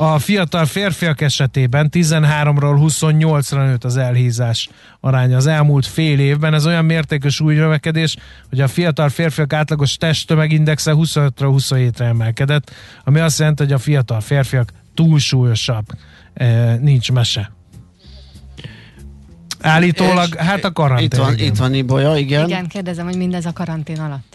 A 0.00 0.18
fiatal 0.18 0.66
férfiak 0.66 1.20
esetében 1.20 1.88
13-ról 1.92 2.78
28-ra 2.88 3.66
nőtt 3.66 3.84
az 3.84 3.96
elhízás 3.96 4.68
aránya 5.00 5.36
az 5.36 5.46
elmúlt 5.46 5.86
fél 5.86 6.18
évben. 6.18 6.54
Ez 6.54 6.66
olyan 6.66 6.84
mértékű 6.84 7.28
súlynövekedés, 7.28 8.16
hogy 8.48 8.60
a 8.60 8.68
fiatal 8.68 9.08
férfiak 9.08 9.52
átlagos 9.52 9.96
testtömegindexe 9.96 10.92
25-ről 10.94 11.30
27-re 11.38 12.04
emelkedett, 12.04 12.70
ami 13.04 13.20
azt 13.20 13.38
jelenti, 13.38 13.62
hogy 13.62 13.72
a 13.72 13.78
fiatal 13.78 14.20
férfiak 14.20 14.72
túlsúlyosabb. 14.94 15.86
E, 16.34 16.74
nincs 16.74 17.12
mese. 17.12 17.52
Állítólag, 19.60 20.28
és 20.34 20.40
hát 20.40 20.64
a 20.64 20.72
karantén. 20.72 21.04
Itt 21.04 21.14
van, 21.14 21.38
itt 21.38 21.56
van 21.56 21.74
Ibolya, 21.74 22.16
igen. 22.16 22.48
Igen, 22.48 22.66
kérdezem, 22.66 23.04
hogy 23.04 23.16
mindez 23.16 23.46
a 23.46 23.52
karantén 23.52 24.00
alatt. 24.00 24.27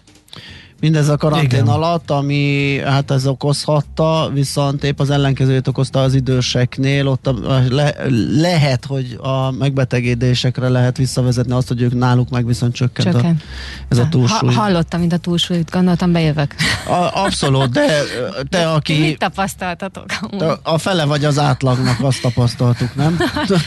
Mindez 0.83 1.09
a 1.09 1.17
karantén 1.17 1.45
Igen. 1.45 1.67
alatt, 1.67 2.11
ami 2.11 2.77
hát 2.85 3.11
ez 3.11 3.27
okozhatta, 3.27 4.29
viszont 4.33 4.83
épp 4.83 4.99
az 4.99 5.09
ellenkezőt 5.09 5.67
okozta 5.67 6.01
az 6.01 6.13
időseknél, 6.13 7.07
ott 7.07 7.27
a, 7.27 7.61
le, 7.69 7.95
lehet, 8.31 8.85
hogy 8.85 9.17
a 9.21 9.51
megbetegedésekre 9.51 10.69
lehet 10.69 10.97
visszavezetni 10.97 11.51
azt, 11.51 11.67
hogy 11.67 11.81
ők 11.81 11.93
náluk 11.93 12.29
meg 12.29 12.45
viszont 12.45 12.73
csökkent, 12.73 13.11
csökkent. 13.11 13.41
A, 13.41 13.85
ez 13.89 13.97
a 13.97 14.07
túlsúly. 14.09 14.53
Ha, 14.53 14.61
hallottam, 14.61 14.99
mint 14.99 15.13
a 15.13 15.17
túlsúlyt, 15.17 15.71
gondoltam 15.71 16.11
bejövök. 16.11 16.55
A, 16.87 17.23
abszolút, 17.23 17.69
de 17.69 17.87
te, 18.49 18.69
aki... 18.75 18.99
Mit 18.99 19.17
tapasztaltatok? 19.17 20.05
Te 20.37 20.57
a 20.63 20.77
fele 20.77 21.05
vagy 21.05 21.25
az 21.25 21.39
átlagnak, 21.39 21.99
azt 22.01 22.21
tapasztaltuk, 22.21 22.95
nem? 22.95 23.17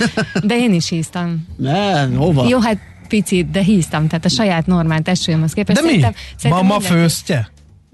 de 0.49 0.57
én 0.57 0.75
is 0.75 0.89
híztam. 0.89 1.47
Nem, 1.57 2.17
hova? 2.17 2.49
Jó, 2.49 2.59
hát 2.59 2.79
picit, 3.07 3.51
de 3.51 3.63
híztam, 3.63 4.07
tehát 4.07 4.25
a 4.25 4.29
saját 4.29 4.67
normál 4.67 5.01
testsúlyomhoz 5.01 5.53
képest. 5.53 5.77
De 5.81 5.83
mi? 5.83 5.89
Szerintem, 5.89 6.13
szerintem 6.37 6.67
Mama 6.67 6.81
főztje? 6.81 7.51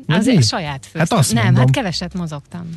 Az 0.07 0.27
a 0.27 0.41
saját 0.41 0.83
főztem. 0.83 1.01
Hát 1.01 1.13
azt 1.13 1.33
Nem, 1.33 1.45
mondom. 1.45 1.61
hát 1.61 1.71
keveset 1.71 2.15
mozogtam. 2.15 2.69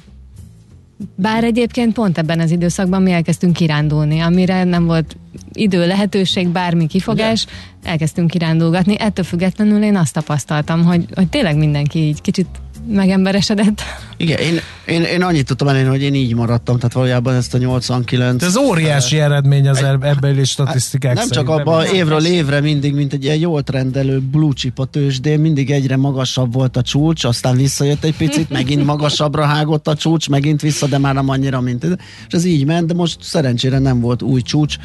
Bár 1.15 1.43
egyébként 1.43 1.93
pont 1.93 2.17
ebben 2.17 2.39
az 2.39 2.51
időszakban 2.51 3.01
mi 3.01 3.11
elkezdtünk 3.11 3.53
kirándulni, 3.53 4.19
amire 4.19 4.63
nem 4.63 4.85
volt 4.85 5.17
idő, 5.53 5.87
lehetőség, 5.87 6.47
bármi 6.47 6.87
kifogás, 6.87 7.45
Ugye? 7.45 7.89
elkezdtünk 7.89 8.29
kirándulgatni. 8.29 8.99
Ettől 8.99 9.25
függetlenül 9.25 9.83
én 9.83 9.95
azt 9.95 10.13
tapasztaltam, 10.13 10.83
hogy, 10.83 11.05
hogy 11.15 11.27
tényleg 11.27 11.57
mindenki 11.57 11.99
így 11.99 12.21
kicsit 12.21 12.47
megemberesedett. 12.87 13.81
Igen, 14.17 14.39
én, 14.39 14.59
én, 14.85 15.01
én 15.01 15.21
annyit 15.21 15.45
tudtam 15.45 15.67
elérni, 15.67 15.89
hogy 15.89 16.01
én 16.01 16.13
így 16.13 16.35
maradtam, 16.35 16.75
tehát 16.77 16.93
valójában 16.93 17.35
ezt 17.35 17.53
a 17.53 17.57
89... 17.57 18.43
Ez 18.43 18.57
óriási 18.57 19.19
eredmény 19.19 19.67
az 19.67 19.85
is 20.37 20.49
statisztikák 20.49 21.13
Nem 21.15 21.29
csak 21.29 21.49
abban 21.49 21.85
évről 21.85 22.25
évre 22.25 22.61
mindig, 22.61 22.93
mint 22.93 23.13
egy 23.13 23.23
ilyen 23.23 23.37
jól 23.37 23.63
trendelő 23.63 24.19
blue 24.19 24.53
chip 24.53 24.79
a 24.79 24.85
tőzsdén, 24.85 25.39
mindig 25.39 25.71
egyre 25.71 25.97
magasabb 25.97 26.53
volt 26.53 26.77
a 26.77 26.81
csúcs, 26.81 27.23
aztán 27.23 27.55
visszajött 27.55 28.03
egy 28.03 28.15
picit, 28.15 28.49
megint 28.49 28.85
magasabbra 28.95 29.45
hágott 29.45 29.87
a 29.87 29.95
csúcs, 29.95 30.29
megint 30.29 30.61
vissza, 30.61 30.87
de 30.87 30.97
már 30.97 31.13
nem 31.13 31.29
annyira, 31.29 31.61
mint 31.61 31.83
ez. 31.83 31.91
És 32.27 32.33
ez 32.33 32.45
így 32.45 32.65
ment, 32.65 32.87
de 32.87 32.93
most 32.93 33.17
szerencsére 33.21 33.79
nem 33.79 33.99
volt 33.99 34.21
új 34.21 34.41
csúcs. 34.41 34.75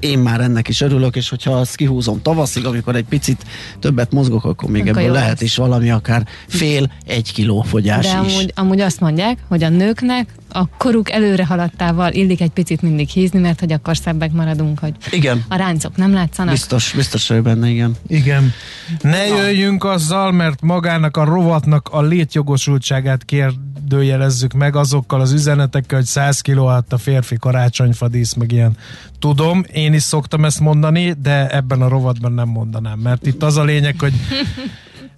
Én 0.00 0.18
már 0.18 0.40
ennek 0.40 0.68
is 0.68 0.80
örülök, 0.80 1.16
és 1.16 1.28
hogyha 1.28 1.52
azt 1.52 1.76
kihúzom 1.76 2.22
tavaszig, 2.22 2.66
amikor 2.66 2.96
egy 2.96 3.04
picit 3.04 3.44
többet 3.80 4.12
mozgok, 4.12 4.44
akkor 4.44 4.70
még 4.70 4.88
akkor 4.88 5.02
ebből 5.02 5.12
lehet 5.12 5.30
lesz. 5.30 5.40
is 5.40 5.56
valami 5.56 5.90
akár 5.90 6.26
fél, 6.48 6.92
egy 7.06 7.32
kiló 7.32 7.62
fogyás 7.62 8.06
de 8.06 8.20
is. 8.24 8.34
Amúgy, 8.34 8.52
amúgy 8.54 8.75
azt 8.80 9.00
mondják, 9.00 9.38
hogy 9.48 9.62
a 9.62 9.68
nőknek 9.68 10.28
a 10.48 10.68
koruk 10.68 11.10
előre 11.10 11.46
haladtával 11.46 12.12
illik 12.12 12.40
egy 12.40 12.50
picit 12.50 12.82
mindig 12.82 13.08
hízni, 13.08 13.38
mert 13.38 13.60
hogy 13.60 13.72
akkor 13.72 13.96
szebbek 13.96 14.32
maradunk, 14.32 14.78
hogy 14.78 14.94
igen. 15.10 15.44
a 15.48 15.56
ráncok 15.56 15.96
nem 15.96 16.12
látszanak. 16.12 16.52
Biztos, 16.52 16.92
biztos 16.92 17.28
hogy 17.28 17.42
benne, 17.42 17.68
igen. 17.68 17.96
Igen. 18.06 18.52
Ne 19.00 19.26
jöjjünk 19.26 19.84
azzal, 19.84 20.32
mert 20.32 20.62
magának 20.62 21.16
a 21.16 21.24
rovatnak 21.24 21.88
a 21.92 22.02
létjogosultságát 22.02 23.24
kérdőjelezzük 23.24 24.52
meg 24.52 24.76
azokkal 24.76 25.20
az 25.20 25.32
üzenetekkel, 25.32 25.98
hogy 25.98 26.06
100 26.06 26.40
kiló 26.40 26.66
a 26.66 26.84
férfi 26.98 27.36
karácsonyfadísz, 27.36 28.34
meg 28.34 28.52
ilyen. 28.52 28.76
Tudom, 29.18 29.64
én 29.72 29.92
is 29.92 30.02
szoktam 30.02 30.44
ezt 30.44 30.60
mondani, 30.60 31.14
de 31.22 31.48
ebben 31.48 31.82
a 31.82 31.88
rovatban 31.88 32.32
nem 32.32 32.48
mondanám, 32.48 32.98
mert 32.98 33.26
itt 33.26 33.42
az 33.42 33.56
a 33.56 33.64
lényeg, 33.64 33.94
hogy 33.98 34.12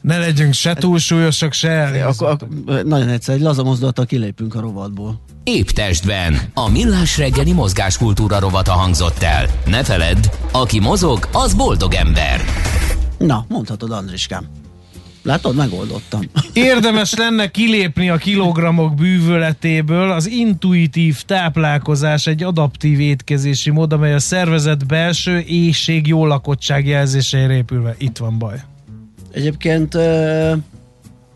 ne 0.00 0.18
legyünk 0.18 0.52
se 0.52 0.74
túlsúlyosak, 0.74 1.52
se 1.52 2.04
akkor, 2.06 2.36
Nagyon 2.84 3.08
egyszer, 3.08 3.34
egy 3.34 3.40
laza 3.40 3.62
mozdulattal 3.62 4.06
kilépünk 4.06 4.54
a 4.54 4.60
rovatból. 4.60 5.20
Épp 5.44 5.68
testben. 5.68 6.38
A 6.54 6.68
millás 6.70 7.18
reggeli 7.18 7.52
mozgáskultúra 7.52 8.38
rovata 8.38 8.72
hangzott 8.72 9.22
el. 9.22 9.46
Ne 9.66 9.84
feledd, 9.84 10.26
aki 10.52 10.80
mozog, 10.80 11.28
az 11.32 11.54
boldog 11.54 11.94
ember. 11.94 12.40
Na, 13.18 13.44
mondhatod 13.48 13.90
Andriskám. 13.90 14.44
Látod, 15.22 15.54
megoldottam. 15.54 16.20
Érdemes 16.52 17.14
lenne 17.14 17.50
kilépni 17.50 18.10
a 18.10 18.16
kilogramok 18.16 18.94
bűvöletéből. 18.94 20.10
Az 20.10 20.28
intuitív 20.28 21.22
táplálkozás 21.22 22.26
egy 22.26 22.42
adaptív 22.42 23.00
étkezési 23.00 23.70
mód, 23.70 23.92
amely 23.92 24.14
a 24.14 24.18
szervezet 24.18 24.86
belső 24.86 25.38
éjség 25.38 26.06
jó 26.06 26.26
lakottság 26.26 26.86
jelzéseire 26.86 27.54
épülve. 27.54 27.94
Itt 27.98 28.16
van 28.16 28.38
baj. 28.38 28.60
Egyébként, 29.38 29.94
uh, 29.94 30.56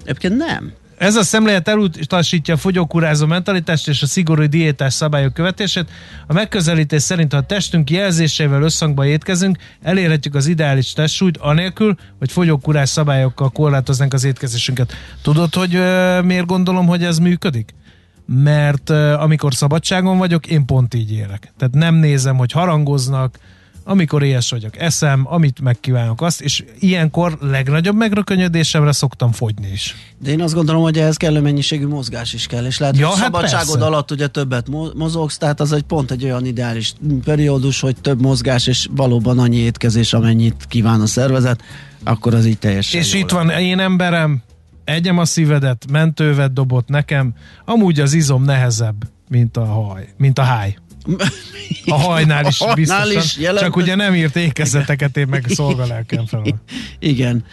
egyébként 0.05 0.37
nem. 0.37 0.73
Ez 0.99 1.17
a 1.17 1.23
szemlélet 1.23 1.69
elutasítja 1.69 2.55
a 2.55 2.57
fogyókúrázó 2.57 3.27
mentalitást 3.27 3.89
és 3.89 4.03
a 4.03 4.07
szigorú 4.07 4.45
diétás 4.45 4.95
szabályok 4.95 5.35
követését. 5.35 5.91
A 6.27 6.33
megközelítés 6.33 7.03
szerint, 7.03 7.33
ha 7.33 7.39
a 7.39 7.43
testünk 7.43 7.91
jelzéseivel 7.91 8.63
összhangba 8.63 9.07
étkezünk, 9.07 9.59
elérhetjük 9.83 10.35
az 10.35 10.47
ideális 10.47 10.93
testsúlyt, 10.93 11.37
anélkül, 11.37 11.95
hogy 12.19 12.33
fogyókúrás 12.33 12.89
szabályokkal 12.89 13.51
korlátoznánk 13.51 14.13
az 14.13 14.25
étkezésünket. 14.25 14.93
Tudod, 15.23 15.55
hogy 15.55 15.75
uh, 15.75 16.23
miért 16.23 16.47
gondolom, 16.47 16.87
hogy 16.87 17.05
ez 17.05 17.19
működik? 17.19 17.75
Mert 18.27 18.91
uh, 18.91 19.23
amikor 19.23 19.55
szabadságon 19.55 20.19
vagyok, 20.19 20.47
én 20.47 20.65
pont 20.65 20.95
így 20.95 21.13
élek. 21.13 21.53
Tehát 21.59 21.75
nem 21.75 21.95
nézem, 21.95 22.37
hogy 22.37 22.53
harangoznak, 22.53 23.39
amikor 23.85 24.23
éhes 24.23 24.51
vagyok, 24.51 24.79
eszem, 24.79 25.23
amit 25.25 25.61
megkívánok 25.61 26.23
azt, 26.23 26.41
és 26.41 26.65
ilyenkor 26.79 27.39
legnagyobb 27.41 27.97
megrökönyödésemre 27.97 28.93
szoktam 28.93 29.33
fogyni 29.33 29.71
is. 29.73 29.97
De 30.19 30.31
én 30.31 30.41
azt 30.41 30.55
gondolom, 30.55 30.83
hogy 30.83 30.99
ehhez 30.99 31.17
kellő 31.17 31.41
mennyiségű 31.41 31.87
mozgás 31.87 32.33
is 32.33 32.47
kell, 32.47 32.65
és 32.65 32.79
lehet, 32.79 32.97
ja, 32.97 33.07
hogy 33.07 33.17
hát 33.17 33.25
szabadságod 33.25 33.67
persze. 33.67 33.87
alatt 33.87 34.11
ugye 34.11 34.27
többet 34.27 34.69
mozogsz, 34.95 35.39
tehát 35.39 35.61
az 35.61 35.73
egy 35.73 35.83
pont 35.83 36.11
egy 36.11 36.25
olyan 36.25 36.47
ideális 36.47 36.93
periódus, 37.25 37.81
hogy 37.81 37.97
több 38.01 38.21
mozgás, 38.21 38.67
és 38.67 38.89
valóban 38.91 39.39
annyi 39.39 39.57
étkezés, 39.57 40.13
amennyit 40.13 40.65
kíván 40.69 41.01
a 41.01 41.07
szervezet, 41.07 41.63
akkor 42.05 42.35
az 42.35 42.47
így 42.47 42.59
teljesen 42.59 43.01
És 43.01 43.15
itt 43.15 43.31
van 43.31 43.51
én 43.51 43.79
emberem, 43.79 44.43
egyem 44.85 45.19
a 45.19 45.25
szívedet, 45.25 45.85
mentővet 45.91 46.53
dobott 46.53 46.89
nekem, 46.89 47.35
amúgy 47.65 48.01
az 48.01 48.13
izom 48.13 48.45
nehezebb, 48.45 49.05
mint 49.29 49.57
a 49.57 49.65
haj, 49.65 50.09
mint 50.17 50.39
a 50.39 50.43
háj. 50.43 50.77
A 51.87 51.95
hajnál 51.95 52.47
is 52.47 52.61
a 52.61 52.75
biztosan, 52.75 53.23
is 53.23 53.37
jelent... 53.37 53.65
csak 53.65 53.77
ugye 53.77 53.95
nem 53.95 54.15
írt 54.15 54.37
ékezeteket, 54.37 55.17
én 55.17 55.27
meg 55.31 55.45
szolgalelkem 55.49 56.27
fel. 56.27 56.43
Igen. 56.99 57.45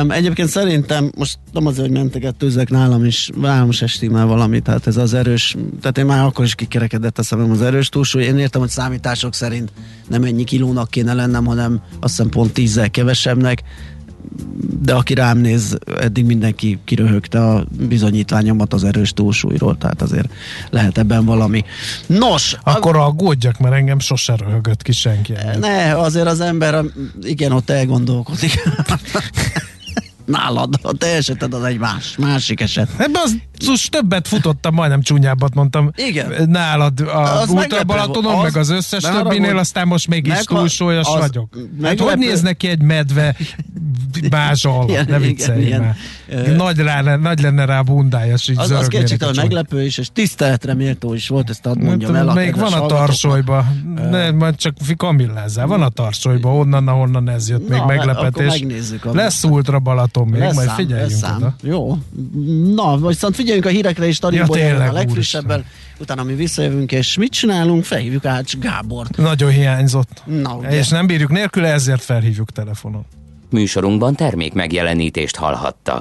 Um, 0.00 0.10
egyébként 0.10 0.48
szerintem 0.48 1.12
most 1.16 1.38
nem 1.52 1.66
azért, 1.66 1.86
hogy 1.86 1.96
mentegetőzek 1.96 2.70
nálam 2.70 3.04
is, 3.04 3.30
nálam 3.40 3.70
se 3.70 3.86
stimmel 3.86 4.26
valami, 4.26 4.60
tehát 4.60 4.86
ez 4.86 4.96
az 4.96 5.14
erős, 5.14 5.56
tehát 5.80 5.98
én 5.98 6.06
már 6.06 6.24
akkor 6.24 6.44
is 6.44 6.54
kikerekedett 6.54 7.18
a 7.18 7.22
szemem 7.22 7.50
az 7.50 7.62
erős 7.62 7.88
túlsúly. 7.88 8.22
Én 8.22 8.38
értem, 8.38 8.60
hogy 8.60 8.70
számítások 8.70 9.34
szerint 9.34 9.72
nem 10.08 10.24
ennyi 10.24 10.44
kilónak 10.44 10.90
kéne 10.90 11.14
lennem, 11.14 11.44
hanem 11.44 11.82
azt 12.00 12.16
hiszem 12.16 12.28
pont 12.28 12.52
tízzel 12.52 12.90
kevesebbnek 12.90 13.62
de 14.80 14.94
aki 14.94 15.14
rám 15.14 15.38
néz, 15.38 15.78
eddig 16.00 16.24
mindenki 16.24 16.78
kiröhögte 16.84 17.44
a 17.44 17.64
bizonyítványomat 17.88 18.72
az 18.72 18.84
erős 18.84 19.12
túlsúlyról, 19.12 19.78
tehát 19.78 20.02
azért 20.02 20.32
lehet 20.70 20.98
ebben 20.98 21.24
valami. 21.24 21.64
Nos! 22.06 22.56
Akkor 22.62 22.96
a... 22.96 23.06
aggódjak, 23.06 23.58
mert 23.58 23.74
engem 23.74 23.98
sose 23.98 24.36
röhögött 24.36 24.82
ki 24.82 24.92
senki. 24.92 25.32
Ne, 25.60 25.98
azért 25.98 26.26
az 26.26 26.40
ember, 26.40 26.84
igen, 27.22 27.52
ott 27.52 27.70
elgondolkodik. 27.70 28.62
nálad. 30.32 30.74
A 30.82 30.92
te 30.92 31.06
eseted 31.06 31.54
az 31.54 31.64
egy 31.64 31.78
más, 31.78 32.16
másik 32.18 32.60
eset. 32.60 32.88
Ebben 32.96 33.20
az, 33.24 33.36
az 33.66 33.86
többet 33.90 34.28
futottam, 34.28 34.74
majdnem 34.74 35.02
csúnyábbat 35.02 35.54
mondtam. 35.54 35.90
Igen. 35.96 36.48
Nálad 36.48 37.00
a 37.00 37.44
Ultra 37.48 37.84
Balatonon, 37.84 38.34
az, 38.34 38.42
meg 38.42 38.56
az 38.56 38.70
összes 38.70 39.02
többinél, 39.02 39.58
aztán 39.58 39.86
most 39.86 40.08
mégis 40.08 40.32
meg, 40.32 40.42
túlsúlyos 40.42 41.06
az, 41.06 41.18
vagyok. 41.18 41.58
Hát 41.82 42.00
hogy 42.00 42.18
néz 42.18 42.40
neki 42.40 42.68
egy 42.68 42.82
medve 42.82 43.36
bázsal? 44.30 44.90
Ne 45.06 45.18
viccelj 45.18 45.74
már. 45.78 45.96
Nagy, 46.56 46.78
rá, 46.78 47.16
nagy 47.16 47.40
lenne 47.40 47.64
rá 47.64 47.80
bundája, 47.80 48.34
és 48.34 48.48
így 48.48 48.58
Az, 48.58 48.70
az 48.70 48.86
kétségtelen 48.86 49.34
meglepő 49.36 49.84
is, 49.84 49.98
és 49.98 50.08
tiszteletre 50.12 50.74
méltó 50.74 51.14
is 51.14 51.28
volt, 51.28 51.50
ezt 51.50 51.66
ad 51.66 51.82
mondjam 51.82 52.14
el. 52.14 52.24
Még 52.24 52.56
van 52.56 52.72
a 52.72 52.86
tarsolyba, 52.86 53.66
ne, 54.10 54.30
majd 54.30 54.56
csak 54.56 54.74
kamillázzál, 54.96 55.66
van 55.66 55.82
a 55.82 55.88
tarsolyba, 55.88 56.54
onnan, 56.54 56.88
ahonnan 56.88 57.28
ez 57.28 57.48
jött, 57.48 57.68
még 57.68 57.80
meglepetés. 57.86 58.64
Lesz 59.12 59.44
Ultra 59.44 59.78
Balaton 59.78 60.21
még, 60.28 60.40
lesz 60.40 60.54
majd 60.54 60.68
szám, 60.68 60.76
figyeljünk 60.76 61.12
oda. 61.36 61.54
Jó, 61.62 61.98
na, 62.74 63.06
viszont 63.06 63.34
figyeljünk 63.34 63.66
a 63.66 63.68
hírekre 63.68 64.06
is, 64.06 64.18
Tariból 64.18 64.58
ja, 64.58 64.88
a 64.88 64.92
legfrissebben, 64.92 65.64
utána 65.98 66.22
mi 66.22 66.34
visszajövünk, 66.34 66.92
és 66.92 67.16
mit 67.16 67.32
csinálunk? 67.32 67.84
Felhívjuk 67.84 68.24
Ács 68.24 68.56
Gábort. 68.58 69.16
Nagyon 69.16 69.50
hiányzott. 69.50 70.22
Na, 70.24 70.58
és 70.70 70.88
nem 70.88 71.06
bírjuk 71.06 71.30
nélkül, 71.30 71.64
ezért 71.64 72.02
felhívjuk 72.02 72.50
telefonon. 72.50 73.04
Műsorunkban 73.50 74.14
termék 74.14 74.52
megjelenítést 74.52 75.36
hallhattak. 75.36 76.00